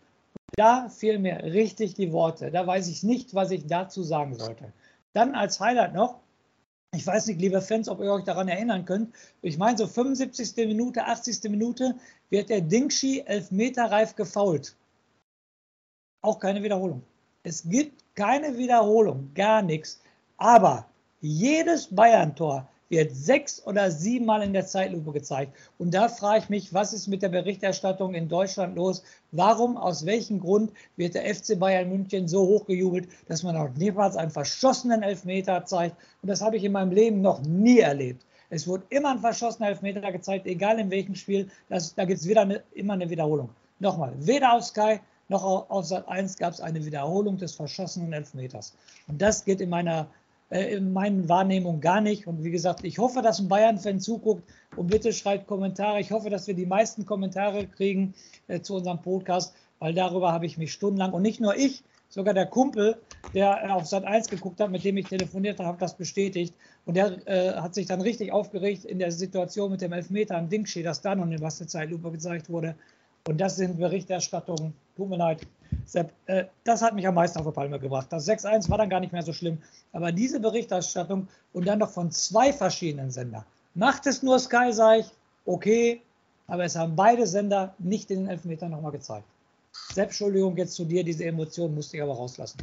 Da 0.56 0.88
fehlen 0.88 1.21
mir 1.21 1.44
richtig 1.44 1.95
die 1.95 2.13
Worte. 2.13 2.50
Da 2.50 2.65
weiß 2.65 2.88
ich 2.88 3.03
nicht, 3.03 3.35
was 3.35 3.51
ich 3.51 3.67
dazu 3.67 4.03
sagen 4.03 4.35
sollte. 4.35 4.71
Dann 5.12 5.35
als 5.35 5.59
Highlight 5.59 5.94
noch, 5.94 6.21
ich 6.95 7.06
weiß 7.06 7.27
nicht, 7.27 7.39
liebe 7.39 7.62
Fans, 7.62 7.89
ob 7.89 8.00
ihr 8.00 8.12
euch 8.12 8.24
daran 8.24 8.47
erinnern 8.47 8.86
könnt. 8.86 9.13
Ich 9.42 9.57
meine, 9.57 9.77
so 9.77 9.88
75. 9.88 10.56
Minute, 10.68 11.06
80. 11.06 11.50
Minute 11.51 11.95
wird 12.30 12.50
der 12.50 12.62
Dingshi 12.62 13.24
elfmeterreif 13.25 14.15
gefault. 14.15 14.75
Auch 16.21 16.39
keine 16.39 16.63
Wiederholung. 16.63 17.03
Es 17.44 17.68
gibt 17.69 18.03
keine 18.15 18.57
Wiederholung, 18.57 19.31
gar 19.36 19.62
nichts. 19.62 20.01
Aber 20.38 20.86
jedes 21.21 21.94
Bayern-Tor 21.94 22.68
wird 22.89 23.15
sechs 23.15 23.65
oder 23.65 23.89
siebenmal 23.91 24.43
in 24.43 24.53
der 24.53 24.65
Zeitlupe 24.65 25.11
gezeigt. 25.11 25.53
Und 25.77 25.93
da 25.93 26.07
frage 26.07 26.43
ich 26.43 26.49
mich, 26.49 26.73
was 26.73 26.93
ist 26.93 27.07
mit 27.07 27.21
der 27.21 27.29
Berichterstattung 27.29 28.13
in 28.13 28.27
Deutschland 28.27 28.75
los? 28.75 29.03
Warum, 29.31 29.77
aus 29.77 30.05
welchem 30.05 30.39
Grund 30.39 30.71
wird 30.95 31.15
der 31.15 31.33
FC 31.33 31.59
Bayern 31.59 31.89
München 31.89 32.27
so 32.27 32.45
hochgejubelt, 32.45 33.07
dass 33.27 33.43
man 33.43 33.57
auch 33.57 33.69
niemals 33.75 34.15
einen 34.15 34.31
verschossenen 34.31 35.03
Elfmeter 35.03 35.65
zeigt? 35.65 35.95
Und 36.21 36.29
das 36.29 36.41
habe 36.41 36.57
ich 36.57 36.63
in 36.63 36.71
meinem 36.71 36.91
Leben 36.91 37.21
noch 37.21 37.41
nie 37.41 37.79
erlebt. 37.79 38.25
Es 38.49 38.67
wurde 38.67 38.83
immer 38.89 39.11
ein 39.11 39.19
verschossener 39.19 39.69
Elfmeter 39.69 40.11
gezeigt, 40.11 40.45
egal 40.45 40.79
in 40.79 40.91
welchem 40.91 41.15
Spiel. 41.15 41.49
Das, 41.69 41.95
da 41.95 42.05
gibt 42.05 42.19
es 42.19 42.25
immer 42.25 42.93
eine 42.93 43.09
Wiederholung. 43.09 43.49
Nochmal, 43.79 44.13
weder 44.19 44.53
auf 44.53 44.63
Sky 44.63 44.99
noch 45.27 45.43
auf 45.43 45.85
Sat 45.85 46.07
1 46.07 46.38
gab 46.38 46.53
es 46.53 46.61
eine 46.61 46.85
Wiederholung 46.85 47.38
des 47.38 47.55
verschossenen 47.55 48.13
Elfmeters. 48.13 48.75
Und 49.07 49.21
das 49.21 49.43
geht 49.43 49.59
in 49.59 49.69
meiner 49.69 50.07
in 50.61 50.93
meinen 50.93 51.27
Wahrnehmungen 51.29 51.81
gar 51.81 52.01
nicht. 52.01 52.27
Und 52.27 52.43
wie 52.43 52.51
gesagt, 52.51 52.83
ich 52.83 52.97
hoffe, 52.97 53.21
dass 53.21 53.39
ein 53.39 53.47
Bayern-Fan 53.47 53.99
zuguckt 53.99 54.43
und 54.75 54.87
bitte 54.87 55.13
schreibt 55.13 55.47
Kommentare. 55.47 55.99
Ich 55.99 56.11
hoffe, 56.11 56.29
dass 56.29 56.47
wir 56.47 56.53
die 56.53 56.65
meisten 56.65 57.05
Kommentare 57.05 57.67
kriegen 57.67 58.13
äh, 58.47 58.61
zu 58.61 58.75
unserem 58.75 59.01
Podcast, 59.01 59.55
weil 59.79 59.93
darüber 59.93 60.31
habe 60.31 60.45
ich 60.45 60.57
mich 60.57 60.71
stundenlang 60.71 61.13
und 61.13 61.21
nicht 61.21 61.39
nur 61.39 61.55
ich, 61.55 61.83
sogar 62.09 62.33
der 62.33 62.45
Kumpel, 62.45 62.97
der 63.33 63.63
äh, 63.63 63.69
auf 63.69 63.85
Sat 63.85 64.05
1 64.05 64.29
geguckt 64.29 64.59
hat, 64.59 64.71
mit 64.71 64.83
dem 64.83 64.97
ich 64.97 65.07
telefoniert 65.07 65.59
habe, 65.59 65.77
das 65.79 65.95
bestätigt. 65.95 66.53
Und 66.85 66.95
der 66.95 67.27
äh, 67.27 67.53
hat 67.55 67.73
sich 67.75 67.87
dann 67.87 68.01
richtig 68.01 68.31
aufgeregt 68.31 68.85
in 68.85 68.99
der 68.99 69.11
Situation 69.11 69.71
mit 69.71 69.81
dem 69.81 69.91
Elfmeter 69.91 70.37
am 70.37 70.49
Dingschi, 70.49 70.83
das 70.83 71.01
dann 71.01 71.19
und 71.19 71.31
in 71.31 71.39
der 71.39 71.49
Zeitlupe 71.49 72.11
gezeigt 72.11 72.49
wurde. 72.49 72.75
Und 73.27 73.39
das 73.39 73.56
sind 73.56 73.80
Berichterstattungen, 73.80 74.74
tut 74.95 75.10
mir 75.10 75.18
leid, 75.18 75.42
Sepp, 75.86 76.12
äh, 76.27 76.45
das 76.63 76.81
hat 76.81 76.94
mich 76.94 77.07
am 77.07 77.16
meisten 77.16 77.39
auf 77.39 77.45
die 77.45 77.51
Palme 77.51 77.80
gebracht. 77.80 78.07
Das 78.12 78.27
6-1 78.27 78.69
war 78.69 78.77
dann 78.77 78.89
gar 78.89 79.00
nicht 79.00 79.13
mehr 79.13 79.24
so 79.24 79.33
schlimm. 79.33 79.57
Aber 79.94 80.12
diese 80.12 80.39
Berichterstattung 80.39 81.27
und 81.54 81.68
dann 81.68 81.80
noch 81.80 81.89
von 81.89 82.12
zwei 82.12 82.54
verschiedenen 82.54 83.10
Sendern. 83.10 83.44
Macht 83.74 84.06
es 84.06 84.22
nur 84.22 84.38
Sky, 84.39 84.72
sage 84.72 85.01
ich, 85.01 85.07
okay, 85.45 86.01
aber 86.48 86.66
es 86.66 86.75
haben 86.75 86.95
beide 86.95 87.25
Sender 87.25 87.74
nicht 87.80 88.10
den 88.10 88.27
Elfmeter 88.27 88.69
nochmal 88.69 88.92
gezeigt. 88.92 89.25
Sepp, 89.72 90.10
Entschuldigung 90.10 90.56
jetzt 90.57 90.75
zu 90.75 90.86
dir, 90.86 91.04
diese 91.04 91.25
Emotionen 91.25 91.75
musste 91.75 91.98
ich 91.98 92.04
aber 92.04 92.13
rauslassen. 92.13 92.60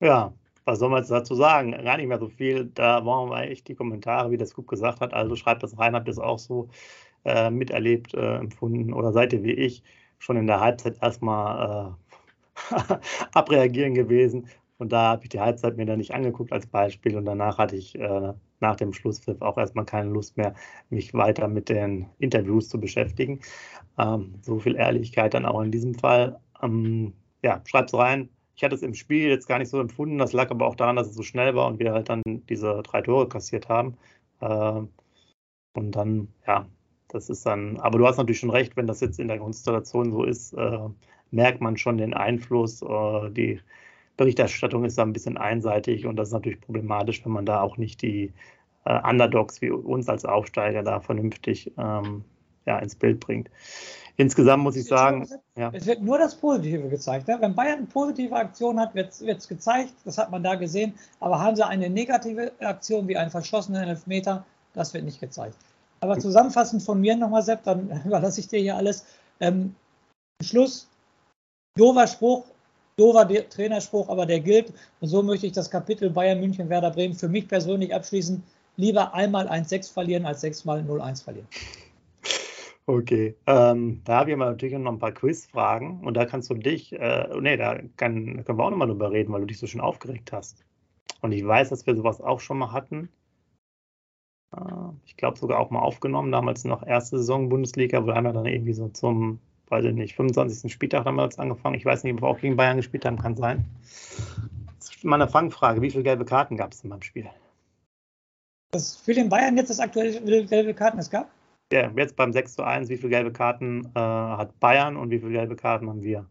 Ja, 0.00 0.32
was 0.64 0.78
soll 0.78 0.88
man 0.88 1.00
jetzt 1.00 1.10
dazu 1.10 1.34
sagen? 1.34 1.72
Gar 1.72 1.98
nicht 1.98 2.08
mehr 2.08 2.18
so 2.18 2.28
viel. 2.28 2.70
Da 2.74 3.04
waren 3.04 3.28
wir 3.28 3.42
echt 3.42 3.68
die 3.68 3.74
Kommentare, 3.74 4.30
wie 4.30 4.38
das 4.38 4.54
gut 4.54 4.66
gesagt 4.66 5.00
hat. 5.00 5.12
Also 5.12 5.36
schreibt 5.36 5.62
das 5.62 5.78
rein, 5.78 5.94
habt 5.94 6.08
ihr 6.08 6.12
es 6.12 6.18
auch 6.18 6.38
so 6.38 6.68
äh, 7.24 7.50
miterlebt, 7.50 8.14
äh, 8.14 8.36
empfunden 8.36 8.92
oder 8.92 9.12
seid 9.12 9.32
ihr 9.32 9.42
wie 9.42 9.52
ich 9.52 9.82
schon 10.18 10.36
in 10.36 10.46
der 10.46 10.60
Halbzeit 10.60 10.96
erstmal 11.02 11.96
äh, 12.70 12.94
abreagieren 13.32 13.94
gewesen. 13.94 14.48
Und 14.78 14.92
da 14.92 15.12
habe 15.12 15.22
ich 15.24 15.28
die 15.28 15.40
Halbzeit 15.40 15.76
mir 15.76 15.86
dann 15.86 15.98
nicht 15.98 16.14
angeguckt 16.14 16.52
als 16.52 16.66
Beispiel 16.66 17.16
und 17.16 17.24
danach 17.24 17.58
hatte 17.58 17.76
ich 17.76 17.94
äh, 17.98 18.32
nach 18.60 18.76
dem 18.76 18.92
Schlusspfiff 18.92 19.40
auch 19.40 19.56
erstmal 19.58 19.84
keine 19.84 20.10
Lust 20.10 20.36
mehr, 20.36 20.54
mich 20.90 21.14
weiter 21.14 21.48
mit 21.48 21.68
den 21.68 22.06
Interviews 22.18 22.68
zu 22.68 22.80
beschäftigen. 22.80 23.40
Ähm, 23.98 24.34
so 24.42 24.58
viel 24.58 24.76
Ehrlichkeit 24.76 25.34
dann 25.34 25.46
auch 25.46 25.60
in 25.60 25.70
diesem 25.70 25.94
Fall. 25.94 26.40
Ähm, 26.62 27.14
ja, 27.42 27.62
schreibt 27.66 27.90
es 27.90 27.98
rein. 27.98 28.28
Ich 28.56 28.64
hatte 28.64 28.74
es 28.74 28.82
im 28.82 28.94
Spiel 28.94 29.28
jetzt 29.28 29.48
gar 29.48 29.58
nicht 29.58 29.68
so 29.70 29.80
empfunden. 29.80 30.18
Das 30.18 30.32
lag 30.32 30.50
aber 30.50 30.66
auch 30.66 30.76
daran, 30.76 30.96
dass 30.96 31.08
es 31.08 31.14
so 31.14 31.22
schnell 31.22 31.54
war 31.54 31.66
und 31.68 31.78
wir 31.78 31.92
halt 31.92 32.08
dann 32.08 32.22
diese 32.48 32.82
drei 32.82 33.02
Tore 33.02 33.28
kassiert 33.28 33.68
haben. 33.68 33.96
Äh, 34.40 34.82
und 35.74 35.92
dann, 35.92 36.28
ja, 36.46 36.66
das 37.14 37.30
ist 37.30 37.46
dann, 37.46 37.78
aber 37.78 37.98
du 37.98 38.06
hast 38.06 38.16
natürlich 38.16 38.40
schon 38.40 38.50
recht, 38.50 38.76
wenn 38.76 38.86
das 38.86 39.00
jetzt 39.00 39.18
in 39.18 39.28
der 39.28 39.38
Konstellation 39.38 40.12
so 40.12 40.24
ist, 40.24 40.52
äh, 40.54 40.78
merkt 41.30 41.60
man 41.60 41.76
schon 41.76 41.98
den 41.98 42.14
Einfluss. 42.14 42.82
Äh, 42.82 43.30
die 43.30 43.60
Berichterstattung 44.16 44.84
ist 44.84 44.98
da 44.98 45.02
ein 45.02 45.12
bisschen 45.12 45.36
einseitig 45.36 46.06
und 46.06 46.16
das 46.16 46.28
ist 46.28 46.34
natürlich 46.34 46.60
problematisch, 46.60 47.24
wenn 47.24 47.32
man 47.32 47.46
da 47.46 47.60
auch 47.60 47.76
nicht 47.76 48.02
die 48.02 48.32
äh, 48.84 49.00
Underdogs 49.08 49.60
wie 49.62 49.70
uns 49.70 50.08
als 50.08 50.24
Aufsteiger 50.24 50.82
da 50.82 51.00
vernünftig 51.00 51.72
ähm, 51.78 52.24
ja, 52.66 52.78
ins 52.78 52.94
Bild 52.94 53.20
bringt. 53.20 53.50
Insgesamt 54.16 54.62
muss 54.62 54.76
ich 54.76 54.86
sagen. 54.86 55.28
Ja. 55.56 55.70
Es 55.72 55.86
wird 55.86 56.02
nur 56.02 56.18
das 56.18 56.36
Positive 56.36 56.88
gezeigt. 56.88 57.26
Ne? 57.26 57.36
Wenn 57.40 57.54
Bayern 57.54 57.78
eine 57.78 57.86
positive 57.86 58.34
Aktion 58.34 58.78
hat, 58.78 58.94
wird 58.94 59.12
es 59.12 59.48
gezeigt. 59.48 59.92
Das 60.04 60.18
hat 60.18 60.30
man 60.30 60.42
da 60.42 60.54
gesehen. 60.54 60.94
Aber 61.18 61.40
haben 61.40 61.56
sie 61.56 61.66
eine 61.66 61.90
negative 61.90 62.52
Aktion 62.60 63.08
wie 63.08 63.16
einen 63.16 63.30
verschossenen 63.30 63.88
Elfmeter, 63.88 64.44
das 64.72 64.94
wird 64.94 65.04
nicht 65.04 65.20
gezeigt. 65.20 65.56
Aber 66.04 66.18
zusammenfassend 66.18 66.82
von 66.82 67.00
mir 67.00 67.16
nochmal, 67.16 67.42
Sepp, 67.42 67.62
dann 67.64 68.02
überlasse 68.04 68.38
ich 68.40 68.48
dir 68.48 68.60
hier 68.60 68.76
alles. 68.76 69.06
Ähm, 69.40 69.74
Schluss, 70.42 70.86
dover 71.78 72.06
Spruch, 72.06 72.44
dover 72.98 73.26
Trainerspruch, 73.26 74.10
aber 74.10 74.26
der 74.26 74.40
gilt. 74.40 74.74
Und 75.00 75.08
so 75.08 75.22
möchte 75.22 75.46
ich 75.46 75.52
das 75.52 75.70
Kapitel 75.70 76.10
Bayern 76.10 76.40
München 76.40 76.68
Werder 76.68 76.90
Bremen 76.90 77.14
für 77.14 77.28
mich 77.28 77.48
persönlich 77.48 77.94
abschließen. 77.94 78.42
lieber 78.76 79.14
einmal 79.14 79.48
1-6 79.48 79.94
verlieren 79.94 80.26
als 80.26 80.42
sechsmal 80.42 80.80
0-1 80.80 81.24
verlieren. 81.24 81.48
Okay, 82.84 83.34
ähm, 83.46 84.02
da 84.04 84.18
habe 84.18 84.32
ich 84.32 84.36
natürlich 84.36 84.76
noch 84.76 84.92
ein 84.92 84.98
paar 84.98 85.12
Quizfragen 85.12 86.00
und 86.00 86.14
da 86.14 86.26
kannst 86.26 86.50
du 86.50 86.54
dich, 86.54 86.92
äh, 86.92 87.28
nee, 87.40 87.56
da 87.56 87.78
kann, 87.96 88.44
können 88.44 88.58
wir 88.58 88.64
auch 88.64 88.70
nochmal 88.70 88.88
drüber 88.88 89.10
reden, 89.10 89.32
weil 89.32 89.40
du 89.40 89.46
dich 89.46 89.58
so 89.58 89.66
schön 89.66 89.80
aufgeregt 89.80 90.32
hast. 90.32 90.66
Und 91.22 91.32
ich 91.32 91.46
weiß, 91.46 91.70
dass 91.70 91.86
wir 91.86 91.96
sowas 91.96 92.20
auch 92.20 92.40
schon 92.40 92.58
mal 92.58 92.72
hatten. 92.72 93.08
Äh, 94.56 94.92
ich 95.06 95.16
glaube 95.16 95.38
sogar 95.38 95.58
auch 95.58 95.70
mal 95.70 95.80
aufgenommen, 95.80 96.32
damals 96.32 96.64
noch 96.64 96.86
erste 96.86 97.18
Saison 97.18 97.48
Bundesliga, 97.48 98.06
wo 98.06 98.12
haben 98.12 98.24
wir 98.24 98.32
dann 98.32 98.46
irgendwie 98.46 98.72
so 98.72 98.88
zum, 98.88 99.38
weiß 99.68 99.84
ich 99.86 99.94
nicht, 99.94 100.16
25. 100.16 100.72
Spieltag 100.72 101.04
damals 101.04 101.38
angefangen. 101.38 101.76
Ich 101.76 101.84
weiß 101.84 102.04
nicht, 102.04 102.14
ob 102.14 102.22
wir 102.22 102.28
auch 102.28 102.38
gegen 102.38 102.56
Bayern 102.56 102.76
gespielt 102.76 103.04
haben, 103.04 103.18
kann 103.18 103.36
sein. 103.36 103.64
Das 104.78 104.90
ist 104.90 105.04
mal 105.04 105.20
eine 105.20 105.30
Fangfrage, 105.30 105.80
wie 105.82 105.90
viele 105.90 106.02
gelbe 106.02 106.24
Karten 106.24 106.56
gab 106.56 106.72
es 106.72 106.82
in 106.82 106.90
meinem 106.90 107.02
Spiel? 107.02 107.28
Das 108.72 108.96
für 108.96 109.14
den 109.14 109.28
Bayern 109.28 109.56
jetzt 109.56 109.70
das 109.70 109.80
aktuelle 109.80 110.44
gelbe 110.46 110.74
Karten 110.74 110.98
es 110.98 111.10
gab? 111.10 111.30
Ja, 111.72 111.90
jetzt 111.96 112.16
beim 112.16 112.32
6 112.32 112.54
zu 112.54 112.62
1, 112.62 112.88
wie 112.88 112.96
viele 112.96 113.10
gelbe 113.10 113.32
Karten 113.32 113.86
äh, 113.94 113.98
hat 113.98 114.58
Bayern 114.60 114.96
und 114.96 115.10
wie 115.10 115.18
viele 115.18 115.32
gelbe 115.32 115.56
Karten 115.56 115.88
haben 115.88 116.02
wir 116.02 116.26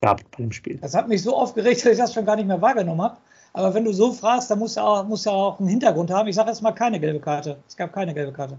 gehabt 0.00 0.30
bei 0.30 0.42
dem 0.42 0.52
Spiel? 0.52 0.78
Das 0.78 0.94
hat 0.94 1.08
mich 1.08 1.22
so 1.22 1.36
aufgeregt, 1.36 1.84
dass 1.84 1.92
ich 1.92 1.98
das 1.98 2.12
schon 2.12 2.26
gar 2.26 2.36
nicht 2.36 2.48
mehr 2.48 2.60
wahrgenommen 2.60 3.02
habe. 3.02 3.18
Aber 3.52 3.74
wenn 3.74 3.84
du 3.84 3.92
so 3.92 4.12
fragst, 4.12 4.50
dann 4.50 4.58
muss 4.58 4.76
ja 4.76 4.82
auch, 4.82 5.06
muss 5.06 5.24
ja 5.24 5.32
auch 5.32 5.58
einen 5.58 5.68
Hintergrund 5.68 6.10
haben. 6.10 6.28
Ich 6.28 6.36
sage 6.36 6.48
jetzt 6.48 6.62
mal 6.62 6.72
keine 6.72 6.98
gelbe 6.98 7.20
Karte. 7.20 7.58
Es 7.68 7.76
gab 7.76 7.92
keine 7.92 8.14
gelbe 8.14 8.32
Karte. 8.32 8.58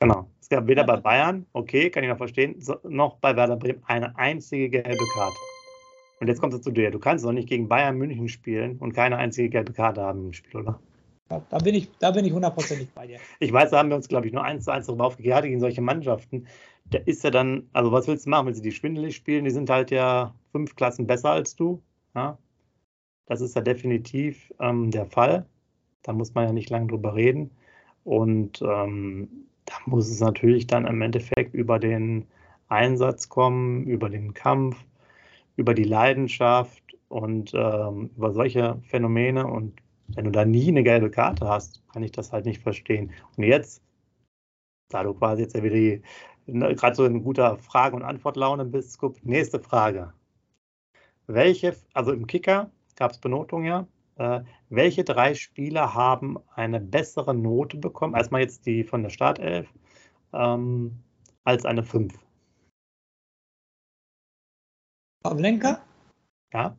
Genau. 0.00 0.26
Es 0.40 0.48
gab 0.48 0.66
weder 0.66 0.84
bei 0.84 0.96
Bayern, 0.96 1.46
okay, 1.54 1.90
kann 1.90 2.04
ich 2.04 2.10
noch 2.10 2.18
verstehen, 2.18 2.62
noch 2.84 3.16
bei 3.16 3.34
Werder 3.34 3.56
Bremen 3.56 3.82
eine 3.86 4.16
einzige 4.16 4.68
gelbe 4.68 5.04
Karte. 5.14 5.36
Und 6.20 6.28
jetzt 6.28 6.40
kommt 6.40 6.54
es 6.54 6.62
zu 6.62 6.70
dir. 6.70 6.90
Du 6.90 6.98
kannst 6.98 7.24
doch 7.24 7.32
nicht 7.32 7.48
gegen 7.48 7.68
Bayern 7.68 7.96
München 7.96 8.28
spielen 8.28 8.76
und 8.78 8.92
keine 8.92 9.16
einzige 9.16 9.48
gelbe 9.48 9.72
Karte 9.72 10.02
haben 10.02 10.26
im 10.26 10.32
Spiel, 10.32 10.60
oder? 10.60 10.78
Ja, 11.30 11.42
da 11.50 11.58
bin 11.58 11.74
ich, 11.74 11.90
da 11.98 12.10
bin 12.10 12.24
ich 12.24 12.32
hundertprozentig 12.32 12.88
bei 12.94 13.06
dir. 13.06 13.18
Ich 13.40 13.52
weiß, 13.52 13.70
da 13.70 13.78
haben 13.78 13.88
wir 13.88 13.96
uns, 13.96 14.08
glaube 14.08 14.26
ich, 14.26 14.32
nur 14.32 14.44
eins 14.44 14.64
zu 14.64 14.70
eins 14.70 14.86
darüber 14.86 15.06
aufgeklärt, 15.06 15.44
gegen 15.44 15.60
solche 15.60 15.80
Mannschaften. 15.80 16.46
Da 16.90 16.98
ist 17.04 17.24
ja 17.24 17.30
dann, 17.30 17.68
also 17.72 17.90
was 17.90 18.06
willst 18.06 18.26
du 18.26 18.30
machen, 18.30 18.46
wenn 18.46 18.54
sie 18.54 18.62
die 18.62 18.70
schwindelig 18.70 19.16
spielen? 19.16 19.44
Die 19.44 19.50
sind 19.50 19.68
halt 19.68 19.90
ja 19.90 20.34
fünf 20.52 20.76
Klassen 20.76 21.06
besser 21.06 21.30
als 21.30 21.56
du. 21.56 21.82
Ja? 22.14 22.38
Das 23.26 23.40
ist 23.40 23.56
ja 23.56 23.62
definitiv 23.62 24.52
ähm, 24.60 24.90
der 24.90 25.06
Fall. 25.06 25.46
Da 26.02 26.12
muss 26.12 26.34
man 26.34 26.46
ja 26.46 26.52
nicht 26.52 26.70
lange 26.70 26.86
drüber 26.86 27.14
reden. 27.14 27.50
Und 28.04 28.62
ähm, 28.62 29.28
da 29.64 29.74
muss 29.86 30.08
es 30.08 30.20
natürlich 30.20 30.66
dann 30.66 30.86
im 30.86 31.02
Endeffekt 31.02 31.54
über 31.54 31.78
den 31.78 32.26
Einsatz 32.68 33.28
kommen, 33.28 33.84
über 33.86 34.08
den 34.08 34.32
Kampf, 34.32 34.76
über 35.56 35.74
die 35.74 35.84
Leidenschaft 35.84 36.82
und 37.08 37.52
ähm, 37.54 38.10
über 38.16 38.32
solche 38.32 38.80
Phänomene. 38.88 39.46
Und 39.46 39.80
wenn 40.08 40.24
du 40.24 40.30
da 40.30 40.44
nie 40.44 40.68
eine 40.68 40.84
gelbe 40.84 41.10
Karte 41.10 41.48
hast, 41.48 41.82
kann 41.92 42.04
ich 42.04 42.12
das 42.12 42.32
halt 42.32 42.46
nicht 42.46 42.62
verstehen. 42.62 43.10
Und 43.36 43.44
jetzt, 43.44 43.82
da 44.88 45.02
du 45.02 45.14
quasi 45.14 45.42
jetzt 45.42 45.56
ja 45.56 45.62
wieder 45.64 46.00
gerade 46.46 46.94
so 46.94 47.04
in 47.04 47.24
guter 47.24 47.58
Frage- 47.58 47.96
und 47.96 48.02
Antwortlaune 48.02 48.64
bist, 48.64 48.92
Scoop, 48.92 49.18
nächste 49.24 49.58
Frage. 49.58 50.12
Welche, 51.26 51.74
also 51.92 52.12
im 52.12 52.28
Kicker 52.28 52.70
gab 52.96 53.12
es 53.12 53.18
Benotung 53.18 53.64
ja, 53.64 53.86
äh, 54.16 54.40
welche 54.68 55.04
drei 55.04 55.34
Spieler 55.34 55.94
haben 55.94 56.38
eine 56.54 56.80
bessere 56.80 57.34
Note 57.34 57.76
bekommen, 57.76 58.14
als 58.14 58.30
mal 58.30 58.40
jetzt 58.40 58.66
die 58.66 58.84
von 58.84 59.02
der 59.02 59.10
Startelf, 59.10 59.68
ähm, 60.32 61.02
als 61.44 61.64
eine 61.64 61.82
5? 61.82 62.14
Pavlenka? 65.22 65.82
Ja. 66.52 66.76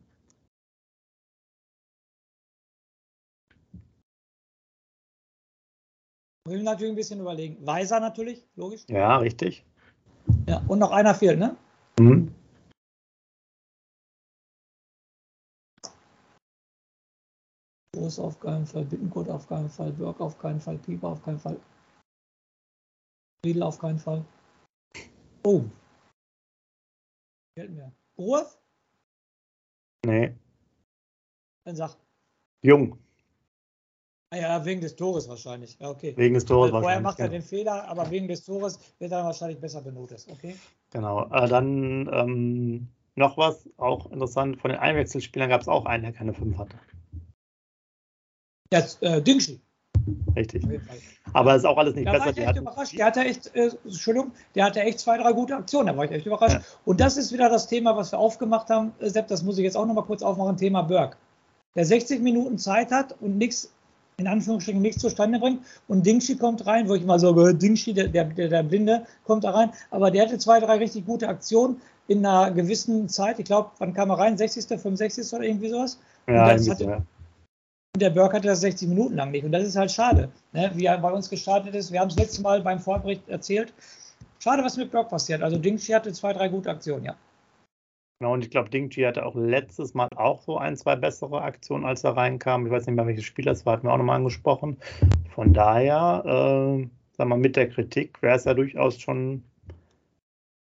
will 6.48 6.62
natürlich 6.62 6.92
ein 6.92 6.96
bisschen 6.96 7.20
überlegen. 7.20 7.56
Weiser 7.66 8.00
natürlich, 8.00 8.44
logisch. 8.56 8.84
Ja, 8.88 9.18
richtig. 9.18 9.64
Ja, 10.46 10.62
und 10.66 10.78
noch 10.78 10.90
einer 10.90 11.14
fehlt, 11.14 11.38
ne? 11.38 11.56
Mhm. 11.98 12.34
Groß 18.08 18.20
auf 18.20 18.40
keinen 18.40 18.64
Fall, 18.64 18.86
Bittenkurt 18.86 19.28
auf 19.28 19.46
keinen 19.46 19.68
Fall, 19.68 19.92
Burg 19.92 20.18
auf 20.22 20.38
keinen 20.38 20.60
Fall, 20.60 20.78
Pieper 20.78 21.08
auf 21.08 21.22
keinen 21.22 21.38
Fall. 21.38 21.60
Riedel 23.44 23.62
auf 23.62 23.78
keinen 23.78 23.98
Fall. 23.98 24.24
Oh. 25.44 25.64
Fehlt 27.54 27.70
mir. 27.70 27.92
Groß? 28.16 28.58
Nee. 30.06 30.34
Dann 31.66 31.76
sag. 31.76 31.96
Jung. 32.62 32.98
Ah 34.30 34.38
ja, 34.38 34.64
wegen 34.64 34.80
des 34.80 34.96
Tores 34.96 35.28
wahrscheinlich. 35.28 35.78
Ja, 35.78 35.90
okay. 35.90 36.16
Wegen 36.16 36.32
des 36.32 36.46
Tores 36.46 36.70
Vorher 36.70 36.82
wahrscheinlich. 36.82 37.04
macht 37.04 37.20
er 37.20 37.28
den 37.28 37.42
Fehler, 37.42 37.88
aber 37.88 38.10
wegen 38.10 38.26
des 38.26 38.42
Tores 38.42 38.78
wird 38.98 39.12
er 39.12 39.22
wahrscheinlich 39.22 39.60
besser 39.60 39.82
benotet. 39.82 40.26
Okay. 40.30 40.56
Genau. 40.92 41.28
Äh, 41.30 41.46
dann 41.46 42.08
ähm, 42.10 42.88
noch 43.16 43.36
was, 43.36 43.68
auch 43.76 44.10
interessant, 44.10 44.58
von 44.58 44.70
den 44.70 44.80
Einwechselspielern 44.80 45.50
gab 45.50 45.60
es 45.60 45.68
auch 45.68 45.84
einen, 45.84 46.04
der 46.04 46.12
keine 46.12 46.32
5 46.32 46.56
hatte. 46.56 46.78
Jetzt, 48.72 49.02
äh, 49.02 49.22
Dingschi. 49.22 49.60
Richtig. 50.36 50.64
Aber 51.32 51.52
es 51.54 51.58
ist 51.62 51.64
auch 51.66 51.76
alles 51.76 51.94
nicht 51.94 52.06
Da 52.06 52.12
war 52.12 52.18
besser. 52.20 52.30
ich 52.30 52.34
Die 52.36 52.42
echt 52.42 52.56
überrascht. 52.56 52.98
Der 52.98 53.06
hatte 53.06 53.20
echt, 53.20 53.54
äh, 53.54 53.70
Entschuldigung, 53.84 54.32
der 54.54 54.64
hatte 54.64 54.80
echt 54.80 55.00
zwei, 55.00 55.18
drei 55.18 55.32
gute 55.32 55.54
Aktionen. 55.56 55.88
Da 55.88 55.96
war 55.96 56.04
ich 56.04 56.10
echt 56.10 56.26
überrascht. 56.26 56.54
Ja. 56.56 56.62
Und 56.84 57.00
das 57.00 57.16
ist 57.16 57.32
wieder 57.32 57.48
das 57.50 57.66
Thema, 57.66 57.96
was 57.96 58.12
wir 58.12 58.18
aufgemacht 58.18 58.70
haben. 58.70 58.92
Äh, 59.00 59.10
Sepp, 59.10 59.28
das 59.28 59.42
muss 59.42 59.58
ich 59.58 59.64
jetzt 59.64 59.76
auch 59.76 59.86
nochmal 59.86 60.04
kurz 60.04 60.22
aufmachen. 60.22 60.56
Thema 60.56 60.82
Berg. 60.82 61.16
Der 61.74 61.84
60 61.84 62.20
Minuten 62.20 62.56
Zeit 62.58 62.90
hat 62.90 63.14
und 63.20 63.36
nichts, 63.36 63.70
in 64.16 64.26
Anführungsstrichen, 64.26 64.80
nichts 64.80 65.02
zustande 65.02 65.38
bringt. 65.38 65.60
Und 65.88 66.06
Dingschi 66.06 66.36
kommt 66.36 66.66
rein, 66.66 66.88
wo 66.88 66.94
ich 66.94 67.04
mal 67.04 67.18
so, 67.18 67.52
Dingschi, 67.52 67.92
der, 67.92 68.08
der, 68.08 68.24
der 68.24 68.48
der 68.48 68.62
Blinde, 68.62 69.04
kommt 69.24 69.44
da 69.44 69.50
rein. 69.50 69.70
Aber 69.90 70.10
der 70.10 70.24
hatte 70.26 70.38
zwei, 70.38 70.60
drei 70.60 70.76
richtig 70.76 71.04
gute 71.06 71.28
Aktionen 71.28 71.80
in 72.06 72.24
einer 72.24 72.50
gewissen 72.52 73.08
Zeit. 73.08 73.38
Ich 73.38 73.44
glaube, 73.44 73.70
wann 73.78 73.92
kam 73.92 74.08
er 74.10 74.18
rein? 74.18 74.38
60., 74.38 74.64
65. 74.66 75.32
oder 75.34 75.44
irgendwie 75.44 75.68
sowas? 75.68 75.98
ja, 76.26 76.52
das 76.54 76.66
irgendwie 76.66 76.70
hatte- 76.70 76.84
ja. 76.84 77.02
Der 77.98 78.10
Burke 78.10 78.36
hatte 78.36 78.48
das 78.48 78.60
60 78.60 78.88
Minuten 78.88 79.16
lang 79.16 79.30
nicht. 79.30 79.44
Und 79.44 79.52
das 79.52 79.64
ist 79.64 79.76
halt 79.76 79.90
schade, 79.90 80.28
ne? 80.52 80.70
wie 80.74 80.86
er 80.86 80.98
bei 80.98 81.10
uns 81.10 81.28
gestartet 81.28 81.74
ist. 81.74 81.92
Wir 81.92 82.00
haben 82.00 82.08
es 82.08 82.16
letztes 82.16 82.40
Mal 82.40 82.60
beim 82.60 82.78
Vorbericht 82.78 83.28
erzählt. 83.28 83.72
Schade, 84.38 84.62
was 84.62 84.76
mit 84.76 84.90
Burke 84.90 85.10
passiert. 85.10 85.42
Also 85.42 85.58
Dingschi 85.58 85.92
hatte 85.92 86.12
zwei, 86.12 86.32
drei 86.32 86.48
gute 86.48 86.70
Aktionen, 86.70 87.04
ja. 87.04 87.16
Genau, 88.20 88.32
und 88.32 88.44
ich 88.44 88.50
glaube, 88.50 88.68
Dingchi 88.68 89.02
hatte 89.02 89.24
auch 89.24 89.36
letztes 89.36 89.94
Mal 89.94 90.08
auch 90.16 90.42
so 90.42 90.58
ein, 90.58 90.76
zwei 90.76 90.96
bessere 90.96 91.40
Aktionen, 91.42 91.84
als 91.84 92.02
er 92.02 92.16
reinkam. 92.16 92.66
Ich 92.66 92.72
weiß 92.72 92.86
nicht 92.86 92.96
mehr, 92.96 93.06
welches 93.06 93.24
Spiel 93.24 93.44
das 93.44 93.64
war, 93.64 93.74
hatten 93.74 93.86
wir 93.86 93.92
auch 93.92 93.98
nochmal 93.98 94.16
angesprochen. 94.16 94.76
Von 95.34 95.52
daher, 95.52 96.24
äh, 96.24 96.88
sag 97.16 97.28
mal, 97.28 97.38
mit 97.38 97.54
der 97.54 97.68
Kritik 97.68 98.20
wäre 98.20 98.36
es 98.36 98.44
ja 98.44 98.54
durchaus 98.54 98.98
schon 98.98 99.44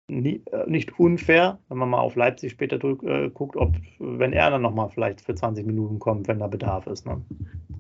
nie, 0.08 0.44
äh, 0.52 0.70
nicht 0.70 1.00
unfair, 1.00 1.60
wenn 1.70 1.78
man 1.78 1.90
mal 1.90 2.00
auf 2.00 2.16
Leipzig 2.16 2.52
später 2.52 2.78
drück, 2.78 3.04
äh, 3.04 3.30
guckt, 3.30 3.56
ob, 3.56 3.76
wenn 4.00 4.34
er 4.34 4.50
dann 4.50 4.62
nochmal 4.62 4.90
vielleicht 4.90 5.22
für 5.22 5.36
20 5.36 5.66
Minuten 5.66 6.00
kommt, 6.00 6.28
wenn 6.28 6.40
da 6.40 6.48
Bedarf 6.48 6.88
ist. 6.88 7.06
Ne? 7.06 7.22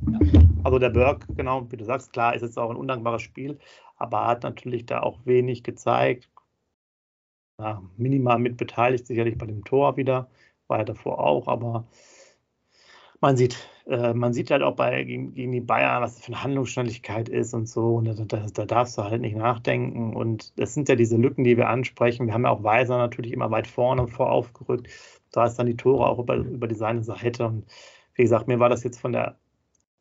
Ja. 0.07 0.41
Also 0.63 0.79
der 0.79 0.89
Berg, 0.89 1.25
genau, 1.35 1.71
wie 1.71 1.77
du 1.77 1.85
sagst, 1.85 2.13
klar, 2.13 2.35
ist 2.35 2.41
jetzt 2.41 2.57
auch 2.57 2.69
ein 2.69 2.75
undankbares 2.75 3.21
Spiel, 3.21 3.59
aber 3.97 4.19
er 4.19 4.27
hat 4.27 4.43
natürlich 4.43 4.85
da 4.85 5.01
auch 5.01 5.19
wenig 5.25 5.63
gezeigt. 5.63 6.29
Ja, 7.59 7.81
minimal 7.95 8.39
mit 8.39 8.57
beteiligt, 8.57 9.07
sicherlich 9.07 9.37
bei 9.37 9.45
dem 9.45 9.63
Tor 9.63 9.95
wieder, 9.95 10.27
war 10.67 10.79
er 10.79 10.85
davor 10.85 11.19
auch, 11.19 11.47
aber 11.47 11.85
man 13.21 13.37
sieht, 13.37 13.57
äh, 13.87 14.13
man 14.13 14.33
sieht 14.33 14.51
halt 14.51 14.61
auch 14.61 14.75
bei 14.75 15.03
gegen, 15.03 15.33
gegen 15.33 15.51
die 15.51 15.61
Bayern, 15.61 16.01
was 16.01 16.15
das 16.15 16.25
für 16.25 16.33
eine 16.33 16.43
Handlungsschnelligkeit 16.43 17.29
ist 17.29 17.53
und 17.53 17.67
so. 17.67 17.95
Und 17.95 18.05
da, 18.05 18.13
da, 18.13 18.45
da 18.53 18.65
darfst 18.65 18.97
du 18.97 19.03
halt 19.03 19.21
nicht 19.21 19.35
nachdenken. 19.35 20.15
Und 20.15 20.57
das 20.59 20.73
sind 20.73 20.89
ja 20.89 20.95
diese 20.95 21.17
Lücken, 21.17 21.43
die 21.43 21.57
wir 21.57 21.69
ansprechen. 21.69 22.27
Wir 22.27 22.33
haben 22.33 22.43
ja 22.43 22.49
auch 22.51 22.63
Weiser 22.63 22.97
natürlich 22.97 23.31
immer 23.31 23.51
weit 23.51 23.67
vorne 23.67 24.07
vor 24.07 24.31
aufgerückt. 24.31 24.87
Da 25.31 25.45
ist 25.45 25.55
dann 25.57 25.67
die 25.67 25.77
Tore 25.77 26.07
auch 26.07 26.19
über, 26.19 26.35
über 26.35 26.67
die 26.67 26.75
seine 26.75 27.03
Seite. 27.03 27.47
Und 27.47 27.65
wie 28.15 28.23
gesagt, 28.23 28.47
mir 28.47 28.59
war 28.59 28.69
das 28.69 28.83
jetzt 28.83 28.99
von 28.99 29.11
der 29.13 29.37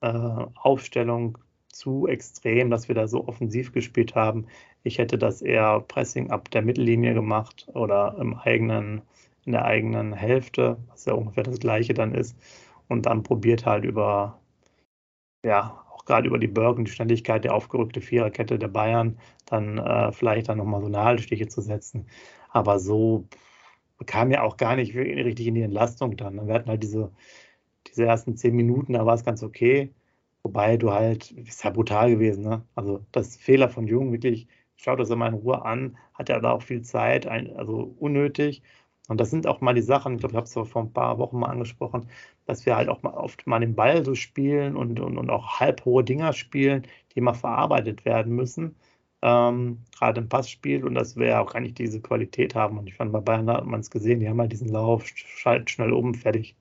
äh, 0.00 0.46
Aufstellung 0.54 1.38
zu 1.68 2.06
extrem, 2.06 2.70
dass 2.70 2.88
wir 2.88 2.94
da 2.94 3.08
so 3.08 3.26
offensiv 3.26 3.72
gespielt 3.72 4.14
haben. 4.14 4.46
Ich 4.82 4.98
hätte 4.98 5.18
das 5.18 5.42
eher 5.42 5.80
Pressing 5.80 6.30
ab 6.30 6.50
der 6.50 6.62
Mittellinie 6.62 7.14
gemacht 7.14 7.66
oder 7.74 8.16
im 8.20 8.34
eigenen, 8.34 9.02
in 9.44 9.52
der 9.52 9.64
eigenen 9.64 10.12
Hälfte, 10.12 10.76
was 10.88 11.04
ja 11.06 11.14
ungefähr 11.14 11.44
das 11.44 11.58
gleiche 11.58 11.94
dann 11.94 12.14
ist. 12.14 12.36
Und 12.88 13.06
dann 13.06 13.22
probiert 13.22 13.66
halt 13.66 13.84
über, 13.84 14.40
ja, 15.44 15.84
auch 15.92 16.04
gerade 16.04 16.28
über 16.28 16.38
die 16.38 16.48
Bergen, 16.48 16.84
die 16.84 16.90
Schnelligkeit 16.90 17.44
der 17.44 17.54
aufgerückte 17.54 18.00
Viererkette 18.00 18.58
der 18.58 18.68
Bayern, 18.68 19.18
dann 19.46 19.78
äh, 19.78 20.12
vielleicht 20.12 20.48
dann 20.48 20.58
nochmal 20.58 20.80
so 20.80 20.86
eine 20.86 21.02
Haltestiche 21.02 21.48
zu 21.48 21.60
setzen. 21.60 22.06
Aber 22.50 22.78
so 22.78 23.26
bekam 23.98 24.30
ja 24.30 24.42
auch 24.42 24.56
gar 24.56 24.76
nicht 24.76 24.94
richtig 24.94 25.46
in 25.46 25.54
die 25.54 25.62
Entlastung 25.62 26.16
dann. 26.16 26.46
Wir 26.46 26.54
hatten 26.54 26.68
halt 26.70 26.82
diese, 26.82 27.12
diese 27.88 28.04
ersten 28.06 28.36
zehn 28.36 28.54
Minuten, 28.56 28.94
da 28.94 29.06
war 29.06 29.14
es 29.14 29.24
ganz 29.24 29.42
okay. 29.42 29.92
Wobei 30.42 30.76
du 30.76 30.92
halt, 30.92 31.30
ist 31.32 31.64
ja 31.64 31.70
brutal 31.70 32.10
gewesen, 32.10 32.44
ne? 32.44 32.62
Also 32.74 33.04
das 33.12 33.36
Fehler 33.36 33.70
von 33.70 33.86
Jung, 33.88 34.12
wirklich, 34.12 34.46
schaut 34.76 35.00
das 35.00 35.10
immer 35.10 35.26
in 35.28 35.34
Ruhe 35.34 35.64
an, 35.64 35.96
hat 36.14 36.28
er 36.28 36.40
da 36.40 36.52
auch 36.52 36.62
viel 36.62 36.82
Zeit, 36.82 37.26
also 37.26 37.94
unnötig. 37.98 38.62
Und 39.08 39.20
das 39.20 39.30
sind 39.30 39.46
auch 39.46 39.60
mal 39.60 39.74
die 39.74 39.82
Sachen, 39.82 40.14
ich 40.14 40.20
glaube, 40.20 40.32
ich 40.32 40.36
habe 40.36 40.46
es 40.46 40.70
vor 40.70 40.82
ein 40.82 40.92
paar 40.92 41.18
Wochen 41.18 41.38
mal 41.38 41.48
angesprochen, 41.48 42.08
dass 42.46 42.66
wir 42.66 42.76
halt 42.76 42.88
auch 42.88 43.02
mal 43.02 43.14
oft 43.14 43.46
mal 43.46 43.60
den 43.60 43.74
Ball 43.74 44.04
so 44.04 44.14
spielen 44.14 44.76
und, 44.76 45.00
und, 45.00 45.18
und 45.18 45.30
auch 45.30 45.60
halbhohe 45.60 46.04
Dinger 46.04 46.32
spielen, 46.32 46.86
die 47.14 47.20
mal 47.20 47.34
verarbeitet 47.34 48.04
werden 48.04 48.34
müssen, 48.34 48.74
ähm, 49.22 49.78
gerade 49.96 50.20
im 50.20 50.28
Passspiel 50.28 50.84
und 50.84 50.94
dass 50.94 51.16
wir 51.16 51.40
auch 51.40 51.52
gar 51.52 51.60
nicht 51.60 51.78
diese 51.78 52.00
Qualität 52.00 52.54
haben. 52.54 52.78
Und 52.78 52.86
ich 52.86 52.94
fand, 52.94 53.12
bei 53.12 53.20
Bayern 53.20 53.50
hat 53.50 53.66
man 53.66 53.80
es 53.80 53.90
gesehen, 53.90 54.20
die 54.20 54.28
haben 54.28 54.40
halt 54.40 54.52
diesen 54.52 54.68
Lauf, 54.68 55.06
schalten 55.06 55.68
schnell 55.68 55.92
um, 55.92 56.14
fertig. 56.14 56.56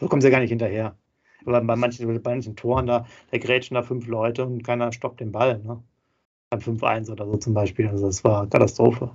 So 0.00 0.08
kommen 0.08 0.22
sie 0.22 0.30
gar 0.30 0.40
nicht 0.40 0.50
hinterher. 0.50 0.96
Aber 1.44 1.60
bei 1.60 1.76
manchen, 1.76 2.06
bei 2.06 2.30
manchen 2.30 2.56
Toren 2.56 2.86
da, 2.86 3.06
da 3.30 3.38
grätschen 3.38 3.74
da 3.74 3.82
fünf 3.82 4.06
Leute 4.06 4.44
und 4.44 4.64
keiner 4.64 4.92
stoppt 4.92 5.20
den 5.20 5.32
Ball. 5.32 5.58
Ne? 5.58 5.82
Beim 6.50 6.60
5-1 6.60 7.10
oder 7.10 7.26
so 7.26 7.36
zum 7.36 7.54
Beispiel. 7.54 7.88
Also 7.88 8.06
das 8.06 8.24
war 8.24 8.46
Katastrophe. 8.48 9.10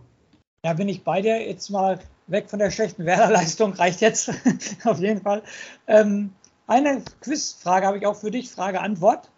Ja, 0.66 0.74
bin 0.74 0.88
ich 0.88 1.04
bei 1.04 1.22
dir. 1.22 1.46
Jetzt 1.46 1.70
mal 1.70 2.00
weg 2.28 2.50
von 2.50 2.60
der 2.60 2.72
schlechten 2.72 3.06
Werderleistung, 3.06 3.74
reicht 3.74 4.02
jetzt 4.02 4.32
auf 4.84 5.00
jeden 5.00 5.22
Fall. 5.22 5.44
Ähm, 5.88 6.34
eine 6.68 7.04
Quizfrage 7.22 7.86
habe 7.86 7.98
ich 7.98 8.06
auch 8.06 8.16
für 8.16 8.32
dich, 8.32 8.50
Frage-Antwort. 8.50 9.30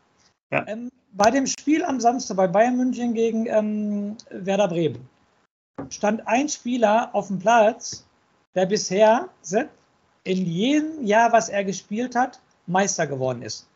Ja. 0.51 0.65
Ähm, 0.67 0.89
bei 1.11 1.31
dem 1.31 1.47
Spiel 1.47 1.83
am 1.83 1.99
Samstag 1.99 2.37
bei 2.37 2.47
Bayern 2.47 2.77
München 2.77 3.13
gegen 3.13 3.47
ähm, 3.47 4.17
Werder 4.29 4.67
Bremen 4.67 5.09
stand 5.89 6.27
ein 6.27 6.49
Spieler 6.49 7.09
auf 7.13 7.27
dem 7.27 7.39
Platz, 7.39 8.05
der 8.53 8.65
bisher 8.65 9.29
in 10.23 10.45
jedem 10.45 11.05
Jahr, 11.05 11.31
was 11.31 11.49
er 11.49 11.63
gespielt 11.63 12.15
hat, 12.15 12.41
Meister 12.65 13.07
geworden 13.07 13.41
ist. 13.41 13.67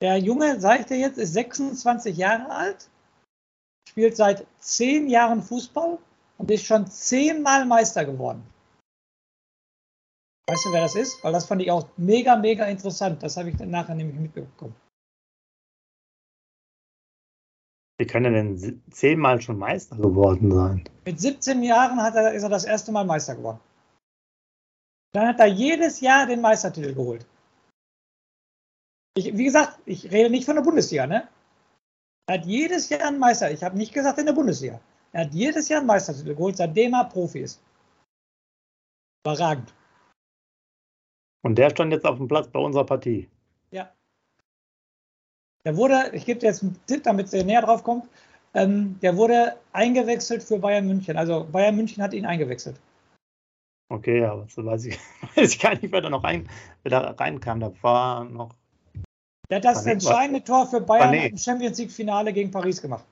Der 0.00 0.16
Junge, 0.18 0.60
sage 0.60 0.80
ich 0.80 0.86
dir 0.86 0.98
jetzt, 0.98 1.18
ist 1.18 1.32
26 1.32 2.16
Jahre 2.16 2.50
alt, 2.50 2.88
spielt 3.88 4.16
seit 4.16 4.46
10 4.60 5.08
Jahren 5.08 5.42
Fußball 5.42 5.98
und 6.38 6.50
ist 6.50 6.64
schon 6.64 6.86
zehnmal 6.86 7.66
Meister 7.66 8.04
geworden. 8.04 8.42
Weißt 10.48 10.64
du, 10.64 10.72
wer 10.72 10.80
das 10.80 10.94
ist? 10.94 11.22
Weil 11.22 11.32
das 11.32 11.44
fand 11.44 11.60
ich 11.60 11.70
auch 11.70 11.86
mega, 11.98 12.36
mega 12.36 12.64
interessant. 12.64 13.22
Das 13.22 13.36
habe 13.36 13.50
ich 13.50 13.56
dann 13.56 13.70
nachher 13.70 13.94
nämlich 13.94 14.18
mitbekommen. 14.18 14.74
Wie 18.00 18.06
kann 18.06 18.24
er 18.24 18.30
denn 18.30 18.82
zehnmal 18.90 19.42
schon 19.42 19.58
Meister 19.58 19.96
geworden 19.96 20.54
sein? 20.54 20.84
Mit 21.04 21.20
17 21.20 21.62
Jahren 21.64 22.00
hat 22.00 22.14
er, 22.14 22.32
ist 22.32 22.44
er 22.44 22.48
das 22.48 22.64
erste 22.64 22.92
Mal 22.92 23.04
Meister 23.04 23.34
geworden. 23.34 23.60
Dann 25.12 25.26
hat 25.26 25.40
er 25.40 25.46
jedes 25.46 26.00
Jahr 26.00 26.26
den 26.26 26.40
Meistertitel 26.40 26.94
geholt. 26.94 27.26
Ich, 29.16 29.36
wie 29.36 29.44
gesagt, 29.44 29.80
ich 29.84 30.10
rede 30.12 30.30
nicht 30.30 30.44
von 30.44 30.54
der 30.54 30.62
Bundesliga, 30.62 31.06
ne? 31.06 31.28
Er 32.26 32.38
hat 32.38 32.46
jedes 32.46 32.88
Jahr 32.88 33.08
einen 33.08 33.18
Meister. 33.18 33.50
Ich 33.50 33.64
habe 33.64 33.76
nicht 33.76 33.92
gesagt 33.92 34.18
in 34.18 34.26
der 34.26 34.32
Bundesliga. 34.32 34.80
Er 35.12 35.24
hat 35.24 35.34
jedes 35.34 35.68
Jahr 35.68 35.80
einen 35.80 35.86
Meistertitel 35.86 36.34
geholt, 36.34 36.56
seitdem 36.56 36.94
er 36.94 37.04
Profi 37.04 37.40
ist. 37.40 37.60
Überragend. 39.24 39.72
Und 41.42 41.56
der 41.56 41.70
stand 41.70 41.92
jetzt 41.92 42.04
auf 42.04 42.16
dem 42.16 42.28
Platz 42.28 42.48
bei 42.48 42.58
unserer 42.58 42.84
Partie. 42.84 43.28
Ja. 43.70 43.90
Der 45.64 45.76
wurde, 45.76 46.10
ich 46.12 46.24
gebe 46.24 46.40
dir 46.40 46.46
jetzt 46.46 46.62
einen 46.62 46.78
Tipp, 46.86 47.04
damit 47.04 47.32
er 47.32 47.44
näher 47.44 47.62
drauf 47.62 47.82
kommt. 47.82 48.08
Ähm, 48.54 48.98
der 49.00 49.16
wurde 49.16 49.56
eingewechselt 49.72 50.42
für 50.42 50.58
Bayern 50.58 50.86
München. 50.86 51.16
Also 51.16 51.46
Bayern 51.50 51.76
München 51.76 52.02
hat 52.02 52.14
ihn 52.14 52.26
eingewechselt. 52.26 52.80
Okay, 53.90 54.24
aber 54.24 54.46
so 54.48 54.64
weiß 54.64 54.86
ich, 54.86 54.98
weiß 55.36 55.54
ich 55.54 55.60
gar 55.60 55.70
nicht, 55.70 55.90
wer 55.90 56.00
da 56.00 56.10
noch 56.10 56.24
rein, 56.24 56.48
wer 56.82 56.90
da 56.90 57.10
reinkam. 57.12 57.60
Da 57.60 57.72
war 57.82 58.24
noch. 58.24 58.54
Der 59.50 59.58
hat 59.58 59.64
das 59.64 59.86
entscheidende 59.86 60.44
Tor 60.44 60.66
für 60.66 60.80
Bayern 60.80 61.14
im 61.14 61.38
Champions 61.38 61.78
League-Finale 61.78 62.32
gegen 62.32 62.50
Paris 62.50 62.82
gemacht. 62.82 63.04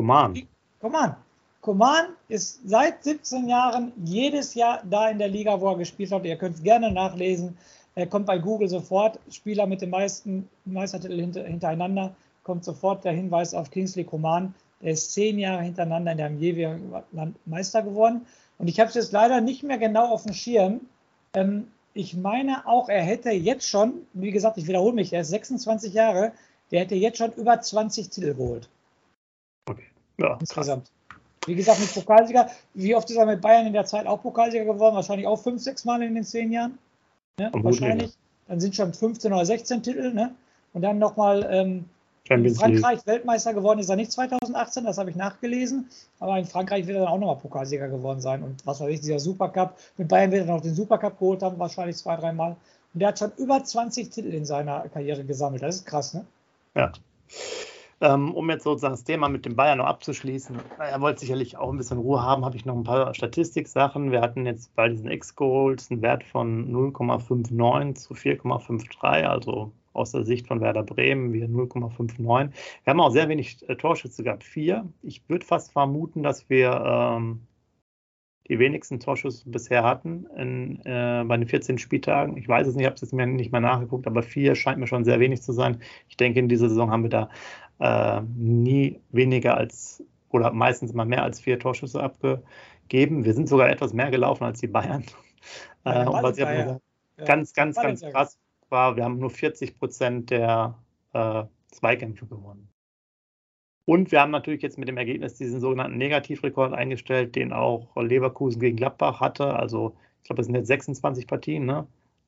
Coman. 0.00 0.48
Coman. 0.80 1.14
Coman 1.60 2.06
ist 2.28 2.60
seit 2.66 3.04
17 3.04 3.50
Jahren 3.50 3.92
jedes 4.02 4.54
Jahr 4.54 4.82
da 4.88 5.10
in 5.10 5.18
der 5.18 5.28
Liga, 5.28 5.60
wo 5.60 5.68
er 5.68 5.76
gespielt 5.76 6.10
hat. 6.10 6.24
Ihr 6.24 6.36
könnt 6.36 6.56
es 6.56 6.62
gerne 6.62 6.90
nachlesen. 6.90 7.54
Er 7.94 8.06
kommt 8.06 8.24
bei 8.24 8.38
Google 8.38 8.66
sofort. 8.66 9.18
Spieler 9.30 9.66
mit 9.66 9.82
den 9.82 9.90
meisten 9.90 10.48
Meistertiteln 10.64 11.20
hinter, 11.20 11.44
hintereinander. 11.44 12.14
Kommt 12.44 12.64
sofort 12.64 13.04
der 13.04 13.12
Hinweis 13.12 13.52
auf 13.52 13.70
Kingsley 13.70 14.04
Coman. 14.04 14.54
Er 14.80 14.92
ist 14.92 15.12
zehn 15.12 15.38
Jahre 15.38 15.64
hintereinander 15.64 16.12
in 16.12 16.56
der 16.56 16.78
Land 17.12 17.36
Meister 17.44 17.82
geworden. 17.82 18.24
Und 18.56 18.68
ich 18.68 18.80
habe 18.80 18.88
es 18.88 18.94
jetzt 18.94 19.12
leider 19.12 19.42
nicht 19.42 19.64
mehr 19.64 19.76
genau 19.76 20.08
auf 20.08 20.22
dem 20.22 20.32
Schirm. 20.32 20.80
Ähm, 21.34 21.66
ich 21.92 22.16
meine 22.16 22.66
auch, 22.66 22.88
er 22.88 23.02
hätte 23.02 23.32
jetzt 23.32 23.68
schon, 23.68 24.06
wie 24.14 24.30
gesagt, 24.30 24.56
ich 24.56 24.66
wiederhole 24.66 24.94
mich, 24.94 25.12
er 25.12 25.20
ist 25.20 25.28
26 25.28 25.92
Jahre, 25.92 26.32
der 26.70 26.80
hätte 26.80 26.94
jetzt 26.94 27.18
schon 27.18 27.32
über 27.32 27.60
20 27.60 28.08
Titel 28.08 28.32
geholt. 28.32 28.70
Ja, 30.20 30.36
insgesamt. 30.40 30.84
Krass. 30.84 31.18
Wie 31.46 31.54
gesagt, 31.54 31.80
mit 31.80 31.94
Pokalsieger. 31.94 32.50
Wie 32.74 32.94
oft 32.94 33.08
ist 33.10 33.16
er 33.16 33.26
mit 33.26 33.40
Bayern 33.40 33.66
in 33.66 33.72
der 33.72 33.86
Zeit 33.86 34.06
auch 34.06 34.22
Pokalsieger 34.22 34.64
geworden? 34.64 34.94
Wahrscheinlich 34.94 35.26
auch 35.26 35.42
fünf, 35.42 35.62
sechs 35.62 35.84
Mal 35.84 36.02
in 36.02 36.14
den 36.14 36.24
zehn 36.24 36.52
Jahren. 36.52 36.78
Ne? 37.38 37.50
Wahrscheinlich. 37.54 38.12
Dann 38.46 38.60
sind 38.60 38.74
schon 38.74 38.92
15 38.92 39.32
oder 39.32 39.46
16 39.46 39.82
Titel. 39.82 40.12
Ne? 40.12 40.34
Und 40.74 40.82
dann 40.82 40.98
nochmal 40.98 41.48
ähm, 41.50 41.84
in 42.28 42.54
Frankreich 42.54 42.98
League. 42.98 43.06
Weltmeister 43.06 43.54
geworden 43.54 43.80
ist 43.80 43.88
er 43.88 43.96
nicht 43.96 44.12
2018, 44.12 44.84
das 44.84 44.98
habe 44.98 45.10
ich 45.10 45.16
nachgelesen. 45.16 45.88
Aber 46.18 46.38
in 46.38 46.44
Frankreich 46.44 46.86
wird 46.86 46.98
er 46.98 47.04
dann 47.04 47.12
auch 47.12 47.18
nochmal 47.18 47.36
Pokalsieger 47.36 47.88
geworden 47.88 48.20
sein. 48.20 48.42
Und 48.42 48.64
was 48.66 48.80
weiß 48.80 48.90
ich, 48.90 49.00
dieser 49.00 49.18
Supercup. 49.18 49.76
Mit 49.96 50.08
Bayern 50.08 50.30
wird 50.30 50.46
er 50.46 50.54
noch 50.54 50.60
den 50.60 50.74
Supercup 50.74 51.18
geholt 51.18 51.42
haben, 51.42 51.58
wahrscheinlich 51.58 51.96
zwei, 51.96 52.16
dreimal. 52.16 52.56
Und 52.92 53.00
der 53.00 53.08
hat 53.08 53.18
schon 53.18 53.32
über 53.38 53.64
20 53.64 54.10
Titel 54.10 54.34
in 54.34 54.44
seiner 54.44 54.88
Karriere 54.88 55.24
gesammelt. 55.24 55.62
Das 55.62 55.76
ist 55.76 55.86
krass, 55.86 56.14
ne? 56.14 56.24
Ja. 56.74 56.92
Ähm, 58.02 58.32
um 58.32 58.48
jetzt 58.48 58.64
sozusagen 58.64 58.94
das 58.94 59.04
Thema 59.04 59.28
mit 59.28 59.44
dem 59.44 59.56
Bayern 59.56 59.78
noch 59.78 59.84
abzuschließen, 59.84 60.56
er 60.78 61.00
wollte 61.02 61.20
sicherlich 61.20 61.58
auch 61.58 61.70
ein 61.70 61.76
bisschen 61.76 61.98
Ruhe 61.98 62.22
haben, 62.22 62.46
habe 62.46 62.56
ich 62.56 62.64
noch 62.64 62.74
ein 62.74 62.84
paar 62.84 63.12
Statistiksachen. 63.14 64.10
Wir 64.10 64.22
hatten 64.22 64.46
jetzt 64.46 64.74
bei 64.74 64.88
diesen 64.88 65.10
X-Goals 65.10 65.90
einen 65.90 66.00
Wert 66.00 66.24
von 66.24 66.72
0,59 66.72 67.94
zu 67.96 68.14
4,53, 68.14 69.24
also 69.24 69.72
aus 69.92 70.12
der 70.12 70.24
Sicht 70.24 70.46
von 70.46 70.62
Werder 70.62 70.82
Bremen 70.82 71.34
wir 71.34 71.46
0,59. 71.46 72.52
Wir 72.84 72.90
haben 72.90 73.00
auch 73.00 73.10
sehr 73.10 73.28
wenig 73.28 73.68
äh, 73.68 73.76
Torschütze 73.76 74.22
gehabt, 74.22 74.44
vier. 74.44 74.86
Ich 75.02 75.28
würde 75.28 75.44
fast 75.44 75.72
vermuten, 75.72 76.22
dass 76.22 76.48
wir 76.48 76.70
ähm, 76.72 77.40
die 78.48 78.58
wenigsten 78.58 78.98
Torschüsse 78.98 79.48
bisher 79.48 79.84
hatten 79.84 80.26
in, 80.36 80.80
äh, 80.84 81.22
bei 81.26 81.36
den 81.36 81.46
14 81.46 81.78
Spieltagen. 81.78 82.36
Ich 82.36 82.48
weiß 82.48 82.66
es 82.66 82.74
nicht, 82.74 82.82
ich 82.82 82.86
habe 82.86 82.94
es 82.94 83.00
jetzt 83.00 83.12
mir 83.12 83.26
nicht 83.26 83.52
mehr 83.52 83.60
nachgeguckt, 83.60 84.06
aber 84.06 84.22
vier 84.22 84.54
scheint 84.54 84.78
mir 84.78 84.86
schon 84.86 85.04
sehr 85.04 85.20
wenig 85.20 85.42
zu 85.42 85.52
sein. 85.52 85.80
Ich 86.08 86.16
denke, 86.16 86.40
in 86.40 86.48
dieser 86.48 86.68
Saison 86.68 86.90
haben 86.90 87.04
wir 87.04 87.10
da 87.10 87.30
äh, 87.80 88.20
nie 88.36 89.00
weniger 89.10 89.56
als 89.56 90.04
oder 90.28 90.52
meistens 90.52 90.92
immer 90.92 91.04
mehr 91.04 91.24
als 91.24 91.40
vier 91.40 91.58
Torschüsse 91.58 92.00
abgegeben. 92.00 93.24
Wir 93.24 93.34
sind 93.34 93.48
sogar 93.48 93.68
etwas 93.68 93.92
mehr 93.92 94.10
gelaufen 94.10 94.44
als 94.44 94.60
die 94.60 94.68
Bayern. 94.68 95.04
Ja, 95.86 96.02
äh, 96.02 96.06
und 96.06 96.22
was 96.22 96.36
ja, 96.36 96.52
ja. 96.52 96.78
ganz, 97.24 97.54
ganz, 97.54 97.76
ganz 97.76 98.02
krass 98.02 98.38
war, 98.68 98.96
wir 98.96 99.04
haben 99.04 99.18
nur 99.18 99.30
40 99.30 99.78
Prozent 99.78 100.28
der 100.28 100.76
äh, 101.14 101.44
Zweikämpfe 101.70 102.26
gewonnen. 102.26 102.68
Und 103.86 104.12
wir 104.12 104.20
haben 104.20 104.30
natürlich 104.30 104.60
jetzt 104.60 104.76
mit 104.76 104.88
dem 104.88 104.98
Ergebnis 104.98 105.34
diesen 105.34 105.58
sogenannten 105.58 105.96
Negativrekord 105.96 106.74
eingestellt, 106.74 107.34
den 107.34 107.54
auch 107.54 107.96
Leverkusen 107.96 108.60
gegen 108.60 108.76
Gladbach 108.76 109.20
hatte. 109.20 109.54
Also 109.54 109.96
ich 110.18 110.24
glaube, 110.24 110.42
es 110.42 110.46
sind 110.46 110.54
jetzt 110.54 110.68
26 110.68 111.26
Partien 111.26 111.64
ne? 111.64 111.86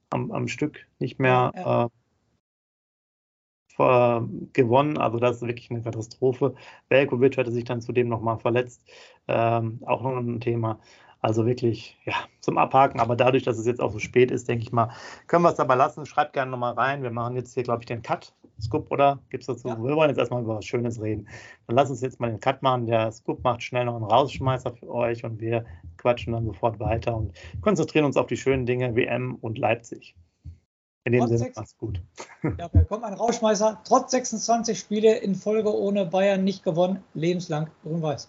am, 0.08 0.32
am 0.32 0.48
Stück 0.48 0.86
nicht 0.98 1.18
mehr 1.18 1.52
ja, 1.54 1.62
ja. 1.62 1.84
Äh, 1.84 1.88
gewonnen. 3.76 4.98
Also 4.98 5.18
das 5.18 5.36
ist 5.36 5.46
wirklich 5.46 5.70
eine 5.70 5.82
Katastrophe. 5.82 6.54
Velkovic 6.88 7.36
hatte 7.38 7.52
sich 7.52 7.64
dann 7.64 7.80
zudem 7.80 8.08
nochmal 8.08 8.38
verletzt. 8.38 8.82
Ähm, 9.28 9.80
auch 9.86 10.02
noch 10.02 10.16
ein 10.16 10.40
Thema. 10.40 10.78
Also 11.20 11.46
wirklich, 11.46 11.96
ja, 12.04 12.14
zum 12.40 12.58
Abhaken. 12.58 13.00
Aber 13.00 13.14
dadurch, 13.14 13.44
dass 13.44 13.56
es 13.58 13.66
jetzt 13.66 13.80
auch 13.80 13.92
so 13.92 14.00
spät 14.00 14.30
ist, 14.32 14.48
denke 14.48 14.64
ich 14.64 14.72
mal, 14.72 14.90
können 15.28 15.44
wir 15.44 15.50
es 15.50 15.56
dabei 15.56 15.76
lassen. 15.76 16.04
Schreibt 16.04 16.32
gerne 16.32 16.50
nochmal 16.50 16.74
rein. 16.74 17.02
Wir 17.02 17.12
machen 17.12 17.36
jetzt 17.36 17.54
hier, 17.54 17.62
glaube 17.62 17.82
ich, 17.82 17.86
den 17.86 18.02
Cut. 18.02 18.34
Scoop, 18.60 18.90
oder? 18.90 19.18
Gibt 19.30 19.42
es 19.42 19.46
dazu? 19.46 19.68
Ja. 19.68 19.82
Wir 19.82 19.96
wollen 19.96 20.10
jetzt 20.10 20.18
erstmal 20.18 20.42
über 20.42 20.56
was 20.56 20.64
Schönes 20.64 21.00
reden. 21.00 21.28
Dann 21.66 21.76
lass 21.76 21.90
uns 21.90 22.00
jetzt 22.00 22.20
mal 22.20 22.30
den 22.30 22.40
Cut 22.40 22.62
machen. 22.62 22.86
Der 22.86 23.10
Scoop 23.10 23.42
macht 23.42 23.62
schnell 23.62 23.84
noch 23.84 23.96
einen 23.96 24.04
Rausschmeißer 24.04 24.72
für 24.72 24.88
euch 24.88 25.24
und 25.24 25.40
wir 25.40 25.64
quatschen 25.96 26.32
dann 26.32 26.44
sofort 26.44 26.78
weiter 26.78 27.16
und 27.16 27.32
konzentrieren 27.60 28.04
uns 28.04 28.16
auf 28.16 28.26
die 28.26 28.36
schönen 28.36 28.66
Dinge 28.66 28.94
WM 28.94 29.36
und 29.36 29.58
Leipzig. 29.58 30.14
In 31.04 31.12
dem 31.12 31.26
Sinne, 31.26 31.52
macht's 31.56 31.76
gut. 31.78 32.00
Ja, 32.58 32.68
kommt 32.88 33.04
ein 33.04 33.14
Rauschmeißer. 33.14 33.82
Trotz 33.84 34.10
26 34.10 34.78
Spiele 34.78 35.16
in 35.18 35.34
Folge 35.34 35.74
ohne 35.74 36.06
Bayern 36.06 36.44
nicht 36.44 36.64
gewonnen. 36.64 37.02
Lebenslang 37.14 37.70
grün-weiß. 37.82 38.28